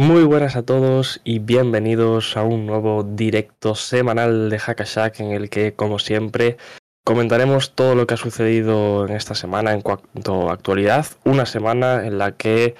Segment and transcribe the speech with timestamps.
[0.00, 5.50] Muy buenas a todos y bienvenidos a un nuevo directo semanal de Hackashack en el
[5.50, 6.56] que, como siempre,
[7.04, 11.04] comentaremos todo lo que ha sucedido en esta semana en cuanto a actualidad.
[11.26, 12.76] Una semana en la que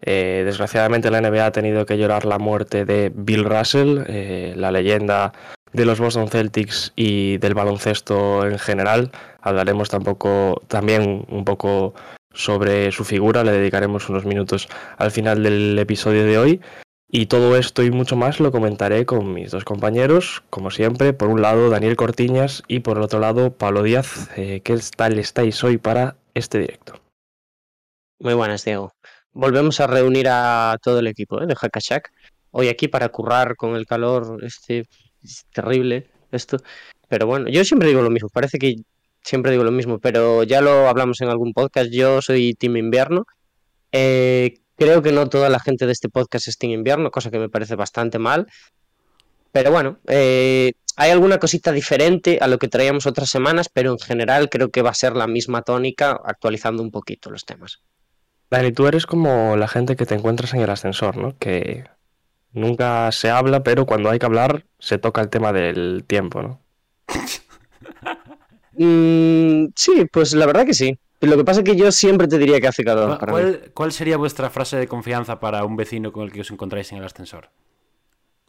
[0.00, 4.72] eh, desgraciadamente la NBA ha tenido que llorar la muerte de Bill Russell, eh, la
[4.72, 5.34] leyenda
[5.74, 9.10] de los Boston Celtics y del baloncesto en general.
[9.42, 11.92] Hablaremos tampoco, también un poco
[12.34, 14.68] sobre su figura, le dedicaremos unos minutos
[14.98, 16.60] al final del episodio de hoy.
[17.14, 21.28] Y todo esto y mucho más lo comentaré con mis dos compañeros, como siempre, por
[21.28, 24.30] un lado Daniel Cortiñas y por el otro lado Pablo Díaz.
[24.36, 26.94] Eh, ¿Qué tal estáis hoy para este directo?
[28.18, 28.92] Muy buenas, Diego
[29.32, 31.46] volvemos a reunir a todo el equipo ¿eh?
[31.46, 32.12] de Hackashack.
[32.50, 34.86] Hoy aquí para currar con el calor, este
[35.22, 36.58] es terrible esto.
[37.08, 38.76] Pero bueno, yo siempre digo lo mismo, parece que
[39.22, 41.90] siempre digo lo mismo, pero ya lo hablamos en algún podcast.
[41.90, 43.26] Yo soy Team Invierno.
[43.92, 47.38] Eh, creo que no toda la gente de este podcast es Team Invierno, cosa que
[47.38, 48.46] me parece bastante mal.
[49.52, 53.98] Pero bueno, eh, hay alguna cosita diferente a lo que traíamos otras semanas, pero en
[53.98, 57.82] general creo que va a ser la misma tónica, actualizando un poquito los temas.
[58.50, 61.38] Dani, tú eres como la gente que te encuentras en el ascensor, ¿no?
[61.38, 61.84] Que
[62.52, 66.60] nunca se habla, pero cuando hay que hablar se toca el tema del tiempo, ¿no?
[68.82, 70.98] Mm, sí, pues la verdad que sí.
[71.20, 73.16] Lo que pasa es que yo siempre te diría que hace calor.
[73.18, 76.90] ¿Cuál, ¿Cuál, sería vuestra frase de confianza para un vecino con el que os encontráis
[76.90, 77.50] en el ascensor?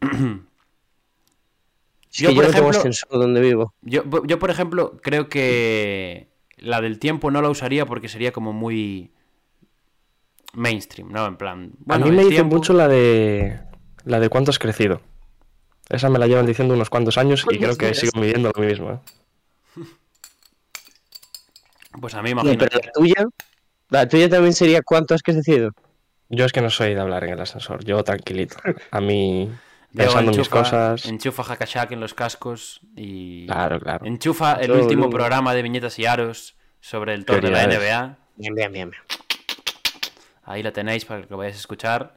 [2.10, 3.74] yo, por ejemplo, ascensor donde vivo.
[3.82, 8.52] Yo, yo, por ejemplo, creo que la del tiempo no la usaría porque sería como
[8.52, 9.12] muy
[10.52, 11.26] mainstream, ¿no?
[11.26, 11.70] En plan.
[11.88, 13.60] a mí me dice mucho la de.
[14.04, 15.00] La de cuánto has crecido.
[15.88, 18.90] Esa me la llevan diciendo unos cuantos años y creo que sigo midiendo lo mismo.
[18.90, 18.98] ¿eh?
[22.00, 22.56] Pues a mí imagino.
[22.58, 23.26] pero la tuya.
[23.90, 25.70] La tuya también sería cuánto has crecido.
[26.28, 28.56] Yo es que no soy de hablar en el ascensor, yo tranquilito.
[28.90, 29.50] A mí.
[29.94, 31.06] Pensando en mis cosas.
[31.06, 33.46] Enchufa Hakashak en los cascos y.
[33.46, 34.04] Claro, claro.
[34.04, 38.18] Enchufa el último programa de viñetas y aros sobre el tour de la NBA.
[38.36, 38.90] Bien, bien, bien.
[40.42, 42.14] Ahí la tenéis para que lo vayáis a escuchar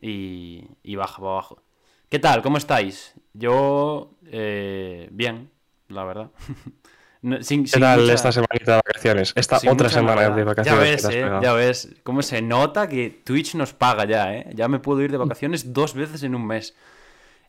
[0.00, 1.62] y, y baja para abajo.
[2.08, 2.40] ¿Qué tal?
[2.40, 3.14] ¿Cómo estáis?
[3.34, 5.50] Yo, eh, bien,
[5.88, 6.30] la verdad.
[7.20, 9.32] ¿Qué tal esta semanita de vacaciones?
[9.34, 11.02] Esta otra semana de vacaciones.
[11.02, 11.96] Ya ves, eh, ya ves.
[12.02, 14.50] ¿Cómo se nota que Twitch nos paga ya, eh?
[14.54, 16.76] Ya me puedo ir de vacaciones dos veces en un mes.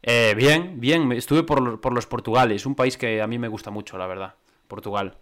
[0.01, 1.11] Eh, bien, bien.
[1.11, 4.33] Estuve por, por los Portugales, un país que a mí me gusta mucho, la verdad.
[4.67, 5.17] Portugal.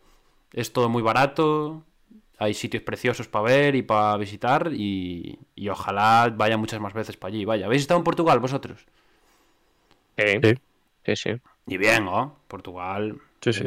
[0.54, 1.84] Es todo muy barato,
[2.38, 7.34] hay sitios preciosos para ver y para visitar y, ojalá vaya muchas más veces para
[7.34, 7.46] allí.
[7.46, 8.86] Vaya, ¿habéis estado en Portugal vosotros?
[10.18, 10.40] Sí,
[11.06, 11.30] sí, sí.
[11.66, 12.38] Y bien, ¿no?
[12.48, 13.20] Portugal.
[13.42, 13.64] Sí, sí.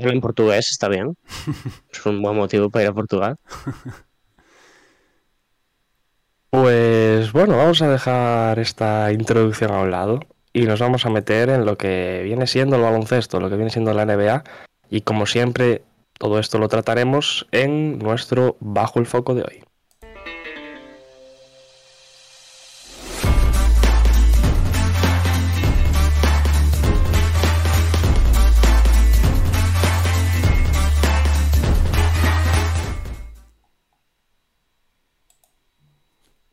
[0.00, 1.16] En portugués está bien.
[1.92, 3.36] es un buen motivo para ir a Portugal.
[6.50, 10.20] Pues bueno, vamos a dejar esta introducción a un lado
[10.52, 13.70] y nos vamos a meter en lo que viene siendo el baloncesto, lo que viene
[13.70, 14.42] siendo la NBA.
[14.88, 15.82] Y como siempre,
[16.18, 19.62] todo esto lo trataremos en nuestro Bajo el Foco de hoy.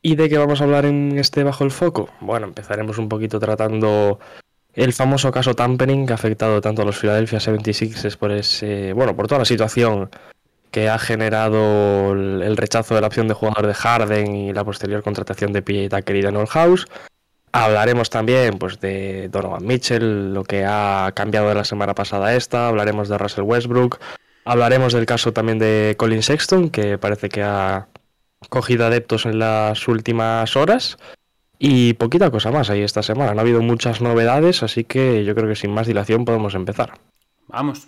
[0.08, 2.08] ¿Y de qué vamos a hablar en este Bajo el Foco?
[2.22, 4.20] Bueno, empezaremos un poquito tratando
[4.74, 9.18] el famoso caso tampering que ha afectado tanto a los Philadelphia 76ers por ese, bueno,
[9.18, 10.10] por toda la situación
[10.72, 15.04] que ha generado el rechazo de la opción de jugador de Harden y la posterior
[15.04, 16.88] contratación de PJ Tucker y de House.
[17.52, 22.36] Hablaremos también pues, de Donovan Mitchell, lo que ha cambiado de la semana pasada a
[22.38, 22.70] esta.
[22.70, 24.00] Hablaremos de Russell Westbrook.
[24.46, 27.90] Hablaremos del caso también de Colin Sexton, que parece que ha
[28.50, 30.98] cogido adeptos en las últimas horas.
[31.60, 33.34] Y poquita cosa más ahí esta semana.
[33.34, 36.94] No ha habido muchas novedades, así que yo creo que sin más dilación podemos empezar.
[37.48, 37.88] Vamos.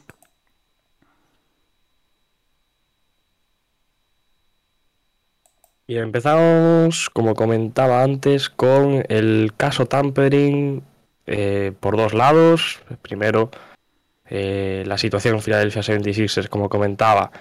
[5.86, 10.84] Y empezamos, como comentaba antes, con el caso tampering
[11.26, 12.80] eh, por dos lados.
[13.02, 13.50] Primero,
[14.30, 17.32] eh, la situación en Philadelphia 76ers, como comentaba,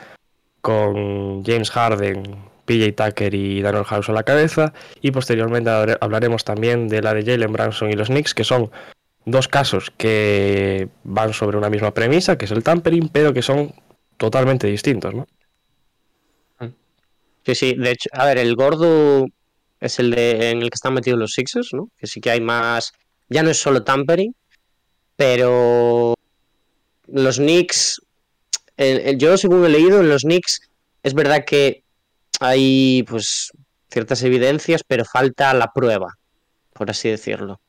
[0.62, 2.22] con James Harden
[2.68, 4.72] PJ Tucker y Daniel House a la cabeza.
[5.00, 5.70] Y posteriormente
[6.00, 8.70] hablaremos también de la de Jalen Branson y los Knicks, que son
[9.24, 13.74] dos casos que van sobre una misma premisa, que es el tampering, pero que son
[14.16, 15.26] totalmente distintos, ¿no?
[17.44, 19.26] Sí, sí, de hecho, a ver, el gordo
[19.80, 21.88] es el de en el que están metidos los Sixers, ¿no?
[21.96, 22.92] Que sí que hay más,
[23.28, 24.34] ya no es solo tampering,
[25.16, 26.14] pero
[27.06, 28.02] los Knicks,
[29.16, 30.68] yo según he leído, en los Knicks
[31.02, 31.84] es verdad que
[32.40, 33.52] hay pues
[33.90, 36.18] ciertas evidencias, pero falta la prueba,
[36.72, 37.60] por así decirlo.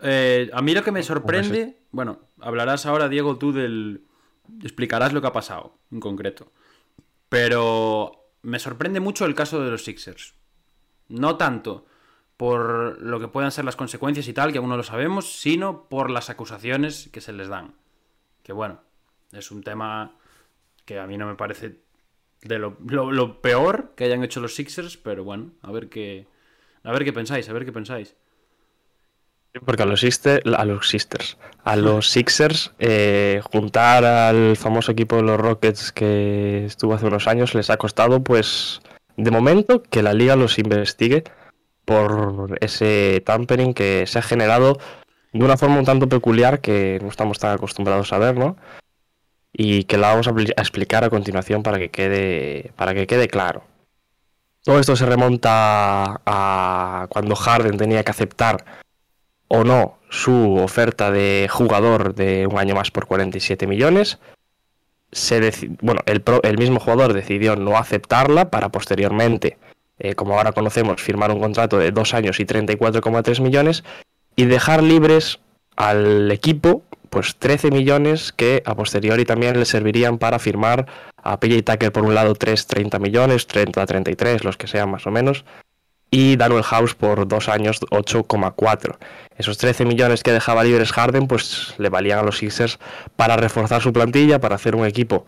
[0.00, 4.02] Eh, a mí lo que me sorprende, bueno, hablarás ahora, Diego, tú del...
[4.62, 6.52] explicarás lo que ha pasado en concreto.
[7.28, 10.34] Pero me sorprende mucho el caso de los Sixers.
[11.08, 11.86] No tanto
[12.36, 15.88] por lo que puedan ser las consecuencias y tal, que aún no lo sabemos, sino
[15.88, 17.76] por las acusaciones que se les dan.
[18.42, 18.80] Que bueno,
[19.30, 20.16] es un tema
[20.84, 21.78] que a mí no me parece
[22.42, 26.26] de lo, peor que hayan hecho los Sixers, pero bueno, a ver qué,
[26.82, 28.16] a ver qué pensáis, a ver qué pensáis.
[29.64, 30.96] Porque a los, a los
[31.64, 37.28] a los Sixers, eh, juntar al famoso equipo de los Rockets que estuvo hace unos
[37.28, 38.80] años les ha costado, pues,
[39.16, 41.24] de momento, que la liga los investigue
[41.84, 44.78] por ese tampering que se ha generado
[45.32, 48.56] de una forma un tanto peculiar que no estamos tan acostumbrados a ver, ¿no?
[49.52, 53.64] Y que la vamos a, explicar a continuación para que quede, para que quede claro.
[54.64, 58.64] Todo esto se remonta a cuando Harden tenía que aceptar
[59.48, 64.18] o no su oferta de jugador de un año más por 47 millones.
[65.10, 65.52] Se
[65.82, 69.58] bueno, el, el mismo jugador decidió no aceptarla para posteriormente
[70.04, 73.84] eh, como ahora conocemos, firmar un contrato de dos años y 34,3 millones
[74.34, 75.38] y dejar libres
[75.76, 76.82] al equipo
[77.12, 80.86] pues 13 millones que a posteriori también le servirían para firmar
[81.22, 85.06] a PJ Tucker por un lado 3, 30 millones, 30, 33, los que sean más
[85.06, 85.44] o menos,
[86.10, 88.96] y Daniel House por dos años 8,4.
[89.36, 92.78] Esos 13 millones que dejaba libres Harden pues le valían a los Sixers
[93.14, 95.26] para reforzar su plantilla, para hacer un equipo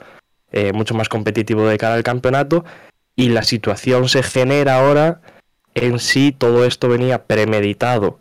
[0.53, 2.65] eh, mucho más competitivo de cara al campeonato
[3.15, 5.21] y la situación se genera ahora
[5.75, 8.19] en sí todo esto venía premeditado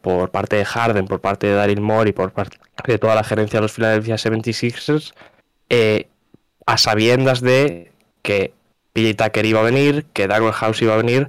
[0.00, 3.24] por parte de Harden, por parte de Daryl Moore y por parte de toda la
[3.24, 5.12] gerencia de los Philadelphia 76ers
[5.70, 6.08] eh,
[6.66, 7.92] a sabiendas de
[8.22, 8.52] que
[8.92, 11.28] PJ Tucker iba a venir, que Daniel House iba a venir,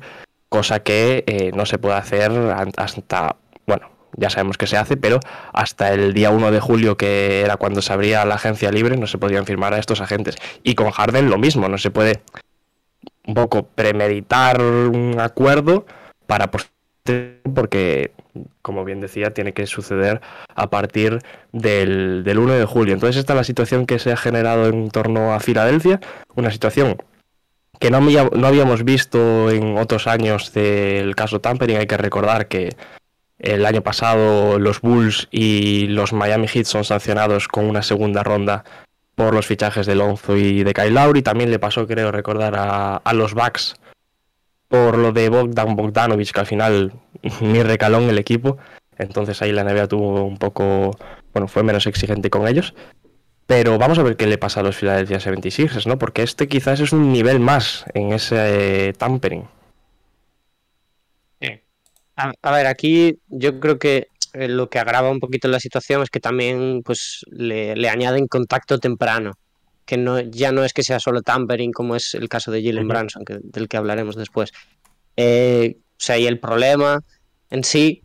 [0.49, 2.31] cosa que eh, no se puede hacer
[2.77, 3.35] hasta,
[3.65, 5.19] bueno, ya sabemos que se hace, pero
[5.53, 9.07] hasta el día 1 de julio, que era cuando se abría la agencia libre, no
[9.07, 10.35] se podían firmar a estos agentes.
[10.63, 12.21] Y con Harden lo mismo, no se puede
[13.25, 15.85] un poco premeditar un acuerdo
[16.25, 16.49] para
[17.53, 18.11] porque
[18.61, 20.21] como bien decía tiene que suceder
[20.55, 21.19] a partir
[21.51, 25.33] del, 1 de julio entonces esta es la situación que se ha generado en torno
[25.33, 25.99] a Filadelfia
[26.35, 26.97] una situación
[27.79, 32.75] que no, no habíamos visto en otros años del caso Tampering hay que recordar que
[33.39, 38.63] el año pasado los Bulls y los Miami Heat son sancionados con una segunda ronda
[39.15, 41.21] por los fichajes de Lonzo y de Kyle Lowry.
[41.21, 43.75] También le pasó, creo recordar, a, los Bucks
[44.67, 46.93] por lo de Bogdan Bogdanovich, que al final
[47.41, 48.57] ni recaló en el equipo.
[48.97, 50.97] Entonces ahí la NBA tuvo un poco,
[51.33, 52.73] bueno, fue menos exigente con ellos.
[53.45, 55.97] Pero vamos a ver qué le pasa a los Philadelphia 76ers, ¿no?
[55.97, 59.47] Porque este quizás es un nivel más en ese eh, tampering.
[62.15, 66.09] a, ver, aquí yo creo que eh, lo que agrava un poquito la situación es
[66.09, 69.33] que también pues le, añaden contacto temprano,
[69.87, 72.87] que no, ya no es que sea solo tampering como es el caso de Jalen
[72.87, 74.51] Branson, del que hablaremos después.
[75.15, 77.01] Eh, o sea, y el problema
[77.49, 78.03] en sí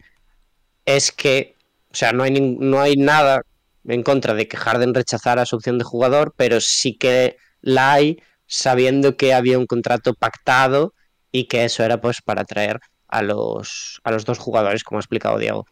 [0.87, 1.57] es que,
[1.91, 3.43] o sea, no hay, no hay nada
[3.85, 8.23] en contra de que Harden rechazara su opción de jugador, pero sí que la hay
[8.47, 10.95] sabiendo que había un contrato pactado
[11.33, 15.01] y que eso era pues para traer a los, a los dos jugadores, como ha
[15.01, 15.67] explicado Diego.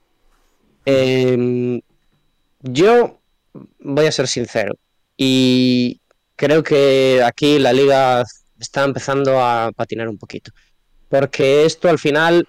[0.86, 1.80] Em,
[2.62, 3.20] yo
[3.78, 4.74] voy a ser sincero
[5.22, 6.00] y
[6.34, 8.24] creo que aquí la liga
[8.58, 10.50] está empezando a patinar un poquito.
[11.10, 12.48] Porque esto al final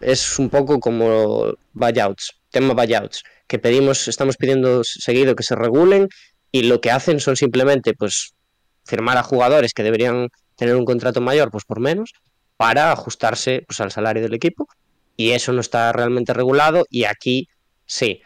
[0.00, 6.08] es un poco como buyouts, tema buyouts, que pedimos, estamos pidiendo seguido que se regulen
[6.50, 8.34] y lo que hacen son simplemente pues
[8.84, 12.14] firmar a jugadores que deberían tener un contrato mayor pues por menos
[12.56, 14.66] para ajustarse pues, al salario del equipo
[15.16, 17.48] y eso no está realmente regulado y aquí
[17.84, 18.22] sí.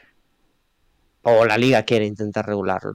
[1.20, 2.94] O la liga quiere intentar regularlo.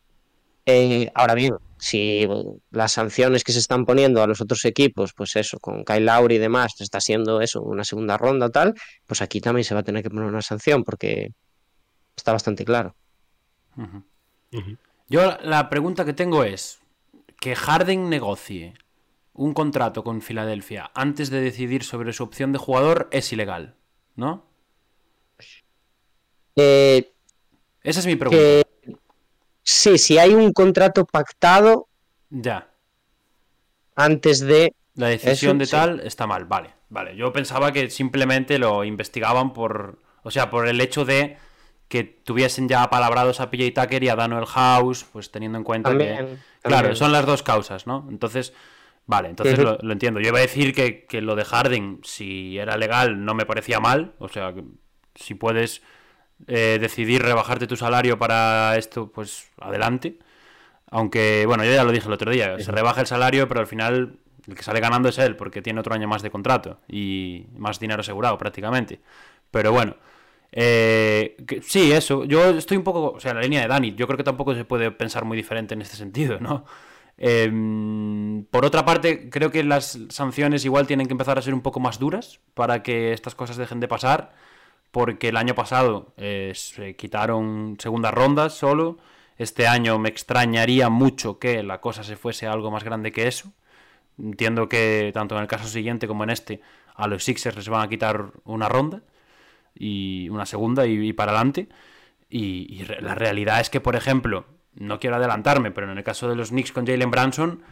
[0.65, 2.27] Eh, ahora bien, si
[2.71, 6.35] las sanciones que se están poniendo a los otros equipos, pues eso, con Kyle Lowry
[6.35, 8.73] y demás, está siendo eso, una segunda ronda tal,
[9.05, 11.31] pues aquí también se va a tener que poner una sanción porque
[12.15, 12.95] está bastante claro.
[15.07, 16.79] Yo la pregunta que tengo es,
[17.39, 18.73] que Harden negocie
[19.33, 23.75] un contrato con Filadelfia antes de decidir sobre su opción de jugador es ilegal,
[24.15, 24.45] ¿no?
[26.55, 27.11] Eh,
[27.83, 28.41] Esa es mi pregunta.
[28.41, 28.65] que-
[29.65, 31.89] sí, si hay un contrato pactado
[32.29, 32.69] Ya.
[33.95, 34.73] antes de.
[34.95, 35.71] La decisión Eso, de sí.
[35.71, 37.15] tal está mal, vale, vale.
[37.17, 41.37] Yo pensaba que simplemente lo investigaban por, o sea, por el hecho de
[41.89, 45.97] que tuviesen ya apalabrados a PJ Tucker y a Daniel House, pues teniendo en cuenta
[45.97, 48.07] que, También, claro, son las dos causas, ¿no?
[48.09, 48.53] Entonces,
[49.05, 50.19] vale, entonces lo entiendo.
[50.21, 53.79] Yo iba a decir que, que lo de Harden, si era legal, no me parecía
[53.81, 54.63] mal, o sea, que
[55.15, 55.83] si puedes
[56.47, 60.17] eh, decidir rebajarte tu salario para esto, pues adelante.
[60.91, 63.67] Aunque, bueno, yo ya lo dije el otro día, se rebaja el salario, pero al
[63.67, 67.47] final el que sale ganando es él, porque tiene otro año más de contrato y
[67.57, 68.99] más dinero asegurado prácticamente.
[69.51, 69.95] Pero bueno,
[70.51, 72.23] eh, que- sí, eso.
[72.25, 74.53] Yo estoy un poco, o sea, en la línea de Dani, yo creo que tampoco
[74.55, 76.65] se puede pensar muy diferente en este sentido, ¿no?
[77.17, 81.61] Em, por otra parte, creo que las sanciones igual tienen que empezar a ser un
[81.61, 84.33] poco más duras para que estas cosas dejen de pasar,
[84.95, 88.97] porque el año pasado eh, se quitaron segundas rondas solo.
[89.37, 93.51] Este año me extrañaría mucho que la cosa se fuese algo más grande que eso.
[94.17, 96.61] Entiendo que tanto en el caso siguiente como en este,
[96.95, 99.01] a los Sixers les van a quitar una ronda
[99.73, 101.67] y una segunda y, para adelante.
[102.29, 106.37] Y, la realidad es que, por ejemplo, no quiero adelantarme, pero en el caso de
[106.37, 107.63] los Knicks con Jalen Branson,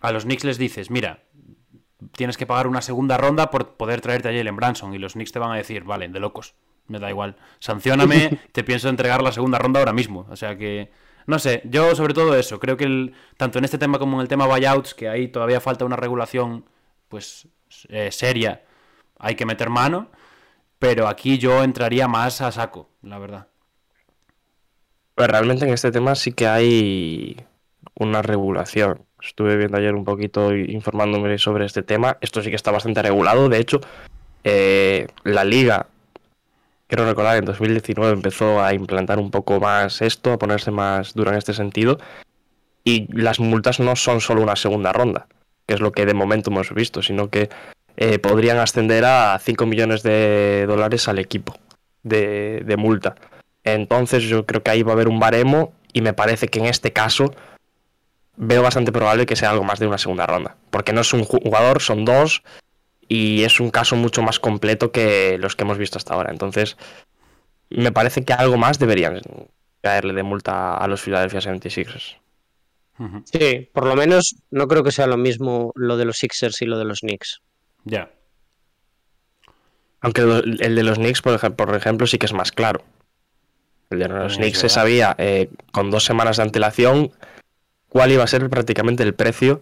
[0.00, 1.22] a los Knicks les dices, mira,
[2.16, 4.92] tienes que pagar una segunda ronda por poder traerte a Jalen Branson.
[4.92, 6.56] Y los Knicks te van a decir, vale, de locos,
[6.88, 7.36] me da igual.
[7.58, 10.26] Sancióname, te pienso entregar la segunda ronda ahora mismo.
[10.30, 10.90] O sea que,
[11.26, 14.20] no sé, yo sobre todo eso, creo que el- tanto en este tema como en
[14.22, 16.64] el tema buyouts, que ahí todavía falta una regulación
[17.08, 17.48] pues
[17.88, 18.62] eh, seria,
[19.18, 20.10] hay que meter mano.
[20.78, 23.46] Pero aquí yo entraría más a saco, la verdad.
[25.14, 27.36] Pues realmente en este tema sí que hay
[27.94, 29.06] una regulación.
[29.22, 32.18] Estuve viendo ayer un poquito informándome sobre este tema.
[32.20, 33.48] Esto sí que está bastante regulado.
[33.48, 33.80] De hecho,
[34.42, 35.86] eh, la liga,
[36.94, 41.32] quiero recordar, en 2019 empezó a implantar un poco más esto, a ponerse más dura
[41.32, 41.98] en este sentido.
[42.84, 45.26] Y las multas no son solo una segunda ronda,
[45.66, 47.48] que es lo que de momento hemos visto, sino que
[47.96, 51.56] eh, podrían ascender a 5 millones de dólares al equipo
[52.04, 53.16] de, de multa.
[53.64, 56.66] Entonces yo creo que ahí va a haber un baremo y me parece que en
[56.66, 57.34] este caso
[58.36, 60.54] veo bastante probable que sea algo más de una segunda ronda.
[60.70, 62.42] Porque no es un ju- jugador, son dos
[63.08, 66.30] y es un caso mucho más completo que los que hemos visto hasta ahora.
[66.30, 66.76] Entonces
[67.70, 69.20] me parece que algo más deberían
[69.82, 72.16] caerle de multa a los Philadelphia 76ers.
[72.98, 73.22] Ujú.
[73.24, 76.66] Sí, por lo menos no creo que sea lo mismo lo de los Sixers y
[76.66, 77.40] lo de los Knicks.
[77.84, 78.10] Ya.
[80.00, 82.84] Aunque lo- el de los Knicks, por ej- por ejemplo, sí que es más claro.
[83.90, 87.12] El de los Knicks se sabía eh, con dos semanas de antelación
[87.88, 89.60] cuál iba a ser prácticamente el precio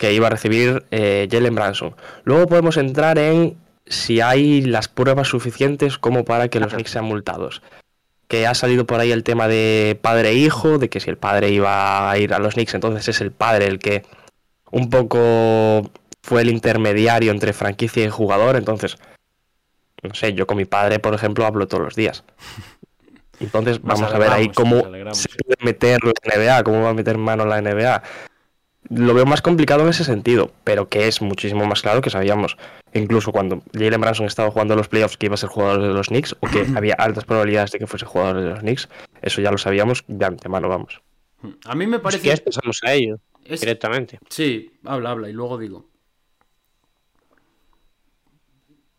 [0.00, 1.94] que iba a recibir eh, Jalen Branson.
[2.24, 7.04] Luego podemos entrar en si hay las pruebas suficientes como para que los Knicks sean
[7.04, 7.60] multados.
[8.26, 12.10] Que ha salido por ahí el tema de padre-hijo, de que si el padre iba
[12.10, 14.02] a ir a los Knicks, entonces es el padre el que
[14.70, 15.90] un poco
[16.22, 18.56] fue el intermediario entre franquicia y jugador.
[18.56, 18.96] Entonces,
[20.02, 22.24] no sé, yo con mi padre, por ejemplo, hablo todos los días.
[23.38, 24.76] Entonces, vamos a ver ahí cómo
[25.12, 28.02] se puede meter la NBA, cómo va a meter mano la NBA.
[28.90, 32.56] Lo veo más complicado en ese sentido, pero que es muchísimo más claro que sabíamos,
[32.92, 36.08] incluso cuando Jalen Branson estaba jugando los playoffs, que iba a ser jugador de los
[36.08, 38.88] Knicks, o que había altas probabilidades de que fuese jugador de los Knicks,
[39.22, 41.00] eso ya lo sabíamos de antemano, vamos.
[41.64, 42.22] A mí me Si parece...
[42.22, 44.18] quieres pasamos a ello es- directamente.
[44.28, 45.88] Sí, habla, habla y luego digo.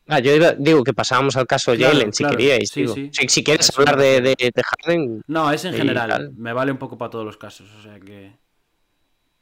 [0.08, 2.38] Ah, yo iba- digo que pasábamos al caso de Claro, Jalen, si claro.
[2.38, 2.70] queríais.
[2.70, 2.94] Sí, digo.
[2.96, 3.10] sí.
[3.14, 4.36] Si, si quieres hablar de, refiero.
[4.40, 6.10] de, de Harden, No, es en general.
[6.10, 6.32] tal.
[6.36, 7.70] Me vale un poco para todos los casos.
[7.78, 8.34] O sea que.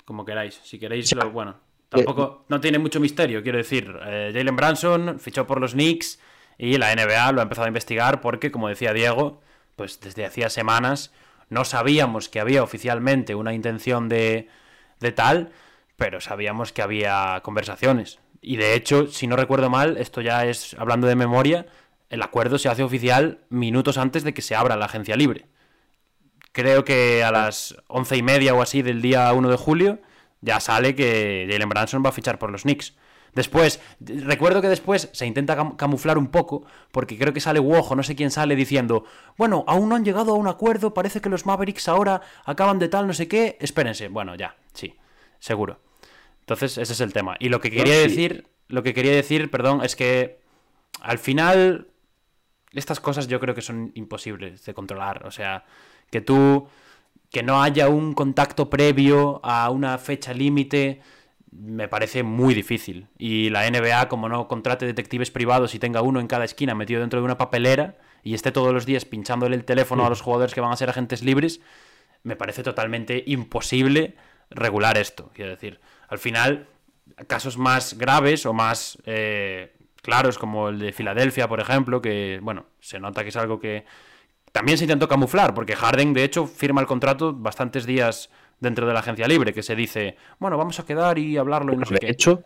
[0.10, 0.60] Como queráis.
[0.64, 1.58] Si queréis, lo, bueno.
[1.88, 2.44] Tampoco.
[2.50, 3.44] No tiene mucho misterio.
[3.44, 6.20] Quiero decir, eh, Jalen Branson fichó por los Knicks
[6.58, 9.40] y la NBA lo ha empezado a investigar porque, como decía Diego,
[9.76, 11.14] pues desde hacía semanas
[11.50, 14.48] no sabíamos que había oficialmente una intención de,
[15.00, 15.52] de tal,
[15.96, 18.18] pero sabíamos que había conversaciones.
[18.42, 21.68] Y de hecho, si no recuerdo mal, esto ya es hablando de memoria,
[22.10, 25.46] el acuerdo se hace oficial minutos antes de que se abra la agencia libre.
[26.60, 30.00] Creo que a las once y media o así del día 1 de julio
[30.42, 32.96] ya sale que Jalen Branson va a fichar por los Knicks.
[33.34, 37.96] Después, recuerdo que después se intenta cam- camuflar un poco, porque creo que sale Wojo,
[37.96, 39.06] no sé quién sale diciendo,
[39.38, 42.90] bueno, aún no han llegado a un acuerdo, parece que los Mavericks ahora acaban de
[42.90, 44.96] tal, no sé qué, espérense, bueno, ya, sí,
[45.40, 45.80] seguro.
[46.42, 47.38] Entonces, ese es el tema.
[47.40, 48.10] Y lo que quería sí.
[48.10, 50.40] decir, lo que quería decir, perdón, es que
[51.00, 51.88] al final
[52.74, 55.26] estas cosas yo creo que son imposibles de controlar.
[55.26, 55.66] O sea,
[56.12, 56.68] que tú
[57.32, 61.02] que no haya un contacto previo a una fecha límite
[61.52, 63.08] me parece muy difícil.
[63.18, 67.02] Y la NBA, como no contrate detectives privados y tenga uno en cada esquina metido
[67.02, 70.54] dentro de una papelera y esté todos los días pinchándole el teléfono a los jugadores
[70.54, 71.62] que van a ser agentes libres,
[72.24, 74.16] me parece totalmente imposible
[74.50, 75.32] regular esto.
[75.34, 76.68] Quiero decir, al final,
[77.28, 82.66] casos más graves o más eh, claros, como el de Filadelfia, por ejemplo, que, bueno,
[82.80, 83.86] se nota que es algo que
[84.52, 88.30] también se intentó camuflar, porque Harden, de hecho, firma el contrato bastantes días
[88.60, 91.78] dentro de la agencia libre, que se dice, bueno, vamos a quedar y hablarlo y
[91.78, 92.10] no sé de qué.
[92.10, 92.44] hecho,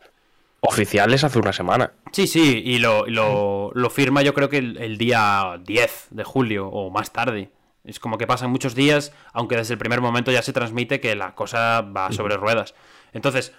[0.62, 1.94] oficiales hace una semana.
[2.12, 6.24] Sí, sí, y lo, lo, lo firma yo creo que el, el, día 10 de
[6.24, 7.50] julio o más tarde.
[7.84, 11.16] Es como que pasan muchos días, aunque desde el primer momento ya se transmite que
[11.16, 12.76] la cosa va sobre ruedas.
[13.12, 13.54] Entonces,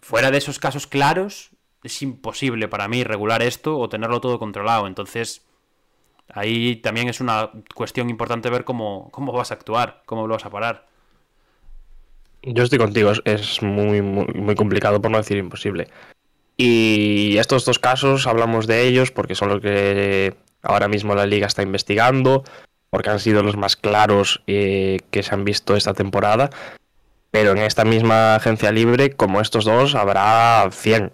[0.00, 1.50] fuera de esos casos claros,
[1.82, 4.86] es imposible para mí regular esto o tenerlo todo controlado.
[4.86, 5.44] Entonces,
[6.28, 10.44] ahí también es una cuestión importante ver cómo, cómo vas a actuar, cómo lo vas
[10.44, 10.86] a parar.
[12.42, 15.88] Yo estoy contigo, es muy, muy, complicado, por no decir imposible.
[16.56, 21.46] Y estos dos casos hablamos de ellos porque son los que ahora mismo la liga
[21.46, 22.44] está investigando,
[22.90, 26.50] porque han sido los más claros eh, que se han visto esta temporada.
[27.30, 31.12] Pero en esta misma agencia libre, como estos dos, habrá 100.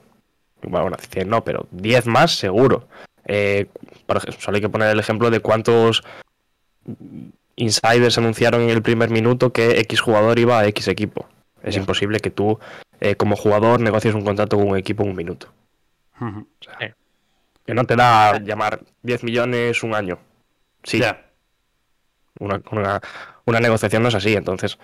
[0.62, 2.88] Bueno, 100 no, pero 10 más seguro.
[3.24, 3.68] Eh,
[4.10, 6.02] por ejemplo, solo hay que poner el ejemplo de cuántos
[7.54, 11.28] insiders anunciaron en el primer minuto que X jugador iba a X equipo.
[11.62, 11.82] Es yeah.
[11.82, 12.58] imposible que tú,
[12.98, 15.46] eh, como jugador, negocies un contrato con un equipo en un minuto.
[16.20, 16.42] Uh -huh.
[16.42, 16.96] o sea,
[17.64, 20.18] que no te da llamar 10 millones un año.
[20.82, 20.98] Sí.
[20.98, 21.30] Yeah.
[22.40, 23.00] Una, una,
[23.44, 24.76] una, negociación no es así, entonces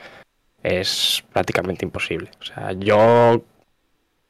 [0.63, 2.31] es prácticamente imposible.
[2.41, 3.43] O sea, yo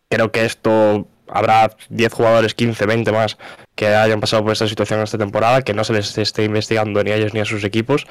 [0.09, 3.39] creo que esto habrá 10 jugadores, 15, 20 más
[3.75, 7.11] que hayan pasado por esta situación esta temporada, que no se les esté investigando ni
[7.11, 8.07] a ellos ni a sus equipos,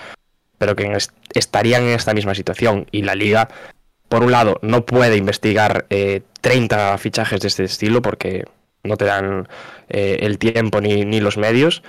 [0.58, 2.88] pero que est estarían en esta misma situación.
[2.92, 3.50] Y la liga,
[4.08, 8.46] por un lado, no puede investigar eh, 30 fichajes de este estilo porque
[8.84, 9.48] no te dan
[9.90, 11.84] eh, el tiempo ni, ni los medios.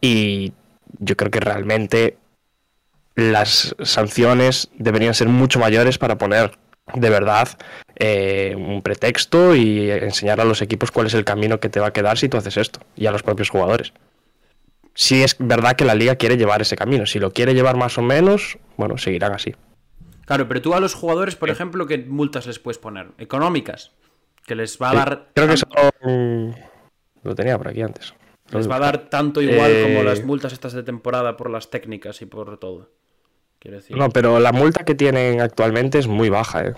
[0.00, 0.52] Y
[0.98, 2.16] yo creo que realmente
[3.14, 6.52] las sanciones deberían ser mucho mayores para poner
[6.94, 7.48] de verdad
[7.96, 11.88] eh, un pretexto y enseñar a los equipos cuál es el camino que te va
[11.88, 13.92] a quedar si tú haces esto y a los propios jugadores.
[14.94, 17.96] Si es verdad que la liga quiere llevar ese camino, si lo quiere llevar más
[17.98, 19.54] o menos, bueno, seguirán así.
[20.26, 23.08] Claro, pero tú a los jugadores, por ejemplo, ¿qué multas les puedes poner?
[23.18, 23.92] ¿Económicas?
[24.46, 25.28] Que les va a Sí, dar.
[25.34, 26.54] Creo que son...
[27.22, 28.14] Lo tenía por aquí antes.
[28.50, 31.70] Les va a dar tanto igual Eh, como las multas estas de temporada por las
[31.70, 32.90] técnicas y por todo.
[33.60, 33.96] Quiero decir.
[33.96, 36.74] No, pero la multa que tienen actualmente es muy baja, ¿eh?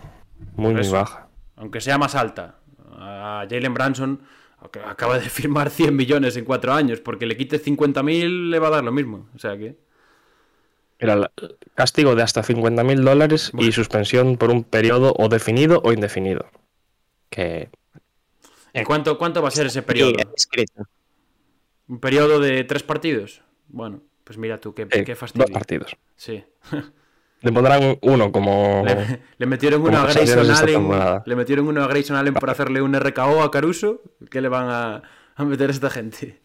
[0.57, 1.29] Muy, muy baja.
[1.57, 2.57] Aunque sea más alta.
[2.99, 4.21] A Jalen Branson
[4.61, 7.01] ac- acaba de firmar 100 millones en cuatro años.
[7.01, 9.29] Porque le quite 50.000 le va a dar lo mismo.
[9.35, 9.77] O sea que.
[10.99, 11.31] Era
[11.75, 16.47] castigo de hasta 50.000 dólares y suspensión por un periodo o definido o indefinido.
[17.31, 17.71] Que
[18.73, 20.12] ¿En cuánto, cuánto va a ser ese periodo?
[20.37, 20.64] Sí.
[21.88, 23.42] ¿Un periodo de tres partidos?
[23.68, 25.47] Bueno, pues mira tú, qué, eh, qué fastidio.
[25.47, 25.97] dos partidos.
[26.17, 26.45] Sí.
[27.41, 28.85] Le pondrán uno como.
[28.87, 31.23] Le, le metieron uno a Grayson Allen.
[31.25, 34.01] Le metieron uno a Grayson Allen por hacerle un RKO a Caruso.
[34.31, 35.03] ¿Qué le van a,
[35.35, 36.41] a meter a esta gente?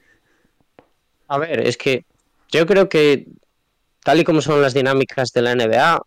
[1.28, 2.06] A ver, es que
[2.50, 3.28] yo creo que
[4.04, 6.02] tal y como son las dinámicas de la NBA,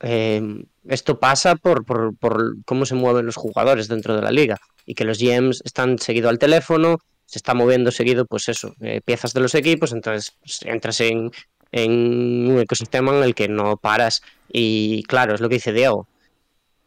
[0.00, 4.58] eh, esto pasa por, por, por cómo se mueven los jugadores dentro de la liga
[4.84, 9.02] y que los GMs están seguido al teléfono, se está moviendo seguido, pues eso, eh,
[9.04, 11.30] piezas de los equipos, entonces pues, entras en,
[11.70, 16.08] un ecosistema en el que no paras y claro, es lo que dice Diego.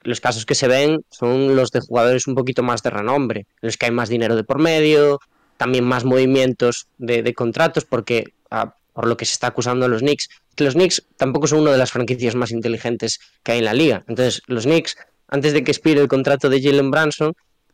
[0.01, 3.67] Los casos que se ven son los de jugadores un poquito más de renombre, en
[3.67, 5.19] los que hay más dinero de por medio,
[5.57, 10.01] también más movimientos de, contratos, porque ah, por lo que se está acusando a los
[10.01, 10.27] Knicks,
[10.57, 14.03] los Knicks tampoco son una de las franquicias más inteligentes que hay en la liga.
[14.07, 17.33] Entonces, los Knicks, antes de que expire el contrato de Jalen Branson,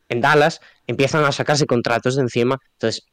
[0.09, 2.57] en Dallas, empiezan a sacarse contratos de encima.
[2.73, 3.05] Entonces,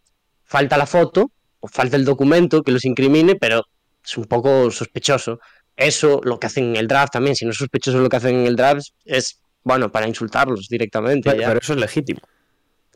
[0.44, 1.30] falta la foto,
[1.60, 3.64] o falta el documento que los incrimine, pero
[4.04, 5.40] es un poco sospechoso.
[5.76, 8.36] Eso, lo que hacen en el draft también, si no es sospechoso lo que hacen
[8.36, 11.30] en el draft, es, bueno, para insultarlos directamente.
[11.30, 11.48] Pero, ya.
[11.48, 12.20] pero eso es legítimo.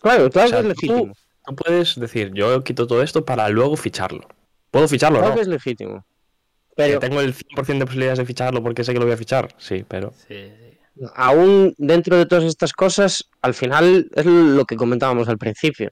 [0.01, 1.15] Claro, claro O sea, que es tú- legítimo.
[1.47, 4.29] Tú puedes decir, yo quito todo esto para luego ficharlo.
[4.71, 5.37] ¿Puedo ficharlo Claro no?
[5.37, 6.05] que es legítimo.
[6.69, 9.17] Que Pero tengo el 100% de posibilidades de ficharlo porque sé que lo voy a
[9.17, 9.49] fichar.
[9.57, 10.13] Sí, pero.
[10.29, 10.53] Sí.
[11.15, 15.91] Aún dentro de todas estas cosas, al final es lo que comentábamos al principio.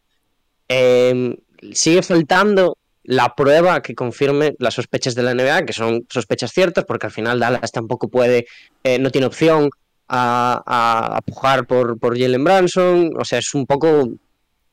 [0.69, 1.37] Eh,
[1.73, 6.85] sigue faltando la prueba que confirme las sospechas de la NBA, que son sospechas ciertas,
[6.85, 8.47] porque al final Dallas tampoco puede,
[8.83, 9.71] eh, no tiene opción
[10.09, 14.09] a, a, a pujar por, por Jalen Branson, o sea, es un poco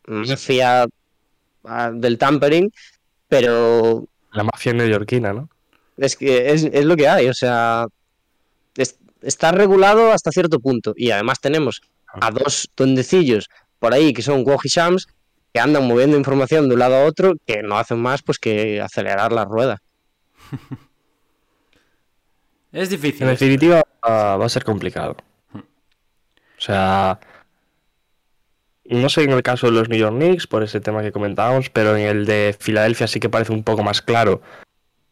[0.08, 0.86] mafia
[1.63, 2.72] ah, del tampering,
[3.28, 5.50] pero La mafia neoyorquina, ¿no?
[5.98, 7.86] es que es, es lo que hay, o sea,
[9.24, 10.94] está regulado hasta cierto punto.
[10.96, 15.08] Y además tenemos a dos tondecillos por ahí que son Woj y Shams
[15.54, 18.82] que andan moviendo información de un lado a otro que no hacen más pues que
[18.82, 19.82] acelerar la rueda.
[22.72, 23.24] es difícil.
[23.24, 25.18] En definitiva, va a ser complicado.
[25.52, 25.60] Hmm.
[25.60, 27.20] O sea,
[28.86, 31.70] no sé en el caso de los New York Knicks, por ese tema que comentábamos,
[31.70, 34.42] pero en el de Filadelfia sí que parece un poco más claro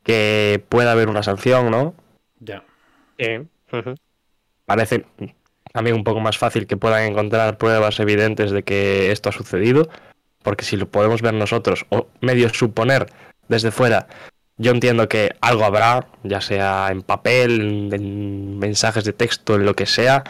[0.03, 1.93] que puede haber una sanción, ¿no?
[2.39, 2.63] Ya.
[4.65, 5.05] Parece
[5.73, 9.89] también un poco más fácil que puedan encontrar pruebas evidentes de que esto ha sucedido,
[10.43, 13.07] porque si lo podemos ver nosotros o medio suponer
[13.47, 14.07] desde fuera,
[14.57, 19.75] yo entiendo que algo habrá, ya sea en papel, en mensajes de texto, en lo
[19.75, 20.23] que sea,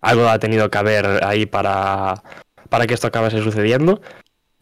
[0.00, 2.22] algo ha tenido que haber ahí para,
[2.68, 4.00] para que esto acabase sucediendo.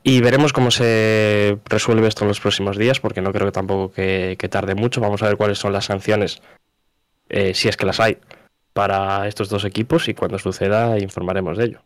[0.03, 3.91] Y veremos cómo se resuelve esto en los próximos días, porque no creo que tampoco
[3.95, 5.01] que, tarde mucho.
[5.01, 6.43] Vamos a ver cuáles son las sanciones,
[7.29, 8.19] eh, si es que las hay,
[8.73, 11.83] para estos dos equipos y cuando suceda informaremos de ello.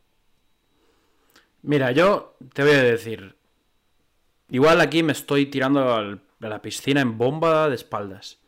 [1.62, 3.36] Mira, yo te voy a decir,
[4.48, 8.38] igual aquí me estoy tirando a la piscina en bomba de espaldas.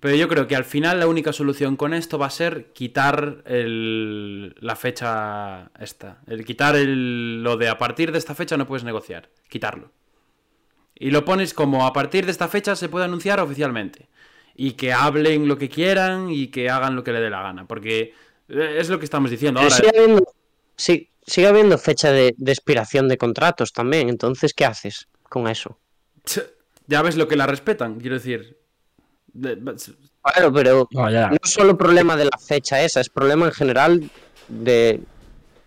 [0.00, 3.44] Pero yo creo que al final la única solución con esto va a ser quitar
[3.46, 6.18] la fecha esta.
[6.26, 9.28] El quitar lo de a partir de esta fecha no puedes negociar.
[9.48, 9.90] Quitarlo.
[10.94, 14.08] Y lo pones como a partir de esta fecha se puede anunciar oficialmente.
[14.54, 17.66] Y que hablen lo que quieran y que hagan lo que le dé la gana.
[17.66, 18.14] Porque
[18.48, 19.74] eh, es lo que estamos diciendo ahora.
[19.74, 20.34] Sigue habiendo,
[20.76, 24.08] sí, sigue habiendo fecha de, de expiración de contratos también.
[24.08, 25.78] Entonces, ¿qué haces con eso?
[26.86, 28.58] Ya ves lo que la respetan, quiero decir.
[30.22, 34.10] Claro, pero no, es solo problema de la fecha esa, es problema en general
[34.48, 35.00] de,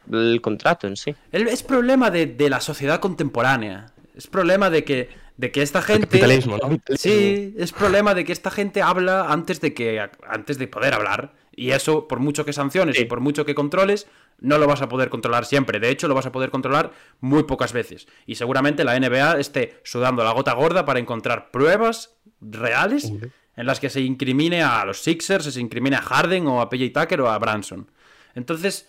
[0.06, 1.16] del contrato en sí.
[1.32, 3.88] Es problema de, la sociedad contemporánea.
[4.16, 6.08] Es problema de que, de que esta gente.
[6.08, 6.58] capitalismo,
[6.96, 10.00] Sí, es problema de que esta gente habla antes de que.
[10.28, 11.34] antes de poder hablar.
[11.56, 14.08] Y eso, por mucho que sanciones y por mucho que controles,
[14.40, 15.80] no lo vas a poder controlar siempre.
[15.80, 18.08] De hecho, lo vas a poder controlar muy pocas veces.
[18.28, 23.12] Y seguramente la NBA esté sudando la gota gorda para encontrar pruebas reales
[23.56, 26.92] en las que se incrimine a los Sixers, se incrimine a Harden o a PJ
[26.94, 27.90] Tucker o a Branson.
[28.36, 28.88] Entonces,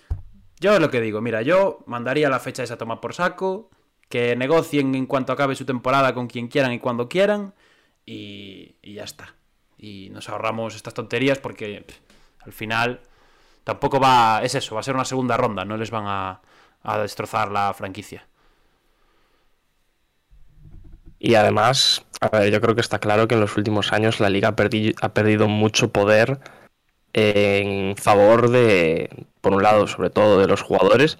[0.60, 3.70] yo es lo que digo, mira, yo mandaría la fecha esa toma por saco,
[4.08, 7.54] que negocien en cuanto acabe su temporada con quien quieran y cuando quieran,
[8.06, 9.34] y, ya está.
[9.76, 11.84] Y nos ahorramos estas tonterías porque
[12.40, 13.00] al final
[13.64, 16.40] tampoco va, es eso, va a ser una segunda ronda, no les van a,
[16.82, 18.26] a destrozar la franquicia.
[21.18, 24.30] Y además, a ver, yo creo que está claro que en los últimos años la
[24.30, 26.38] liga ha, perdido mucho poder
[27.12, 31.18] en favor de, por un lado, sobre todo de los jugadores,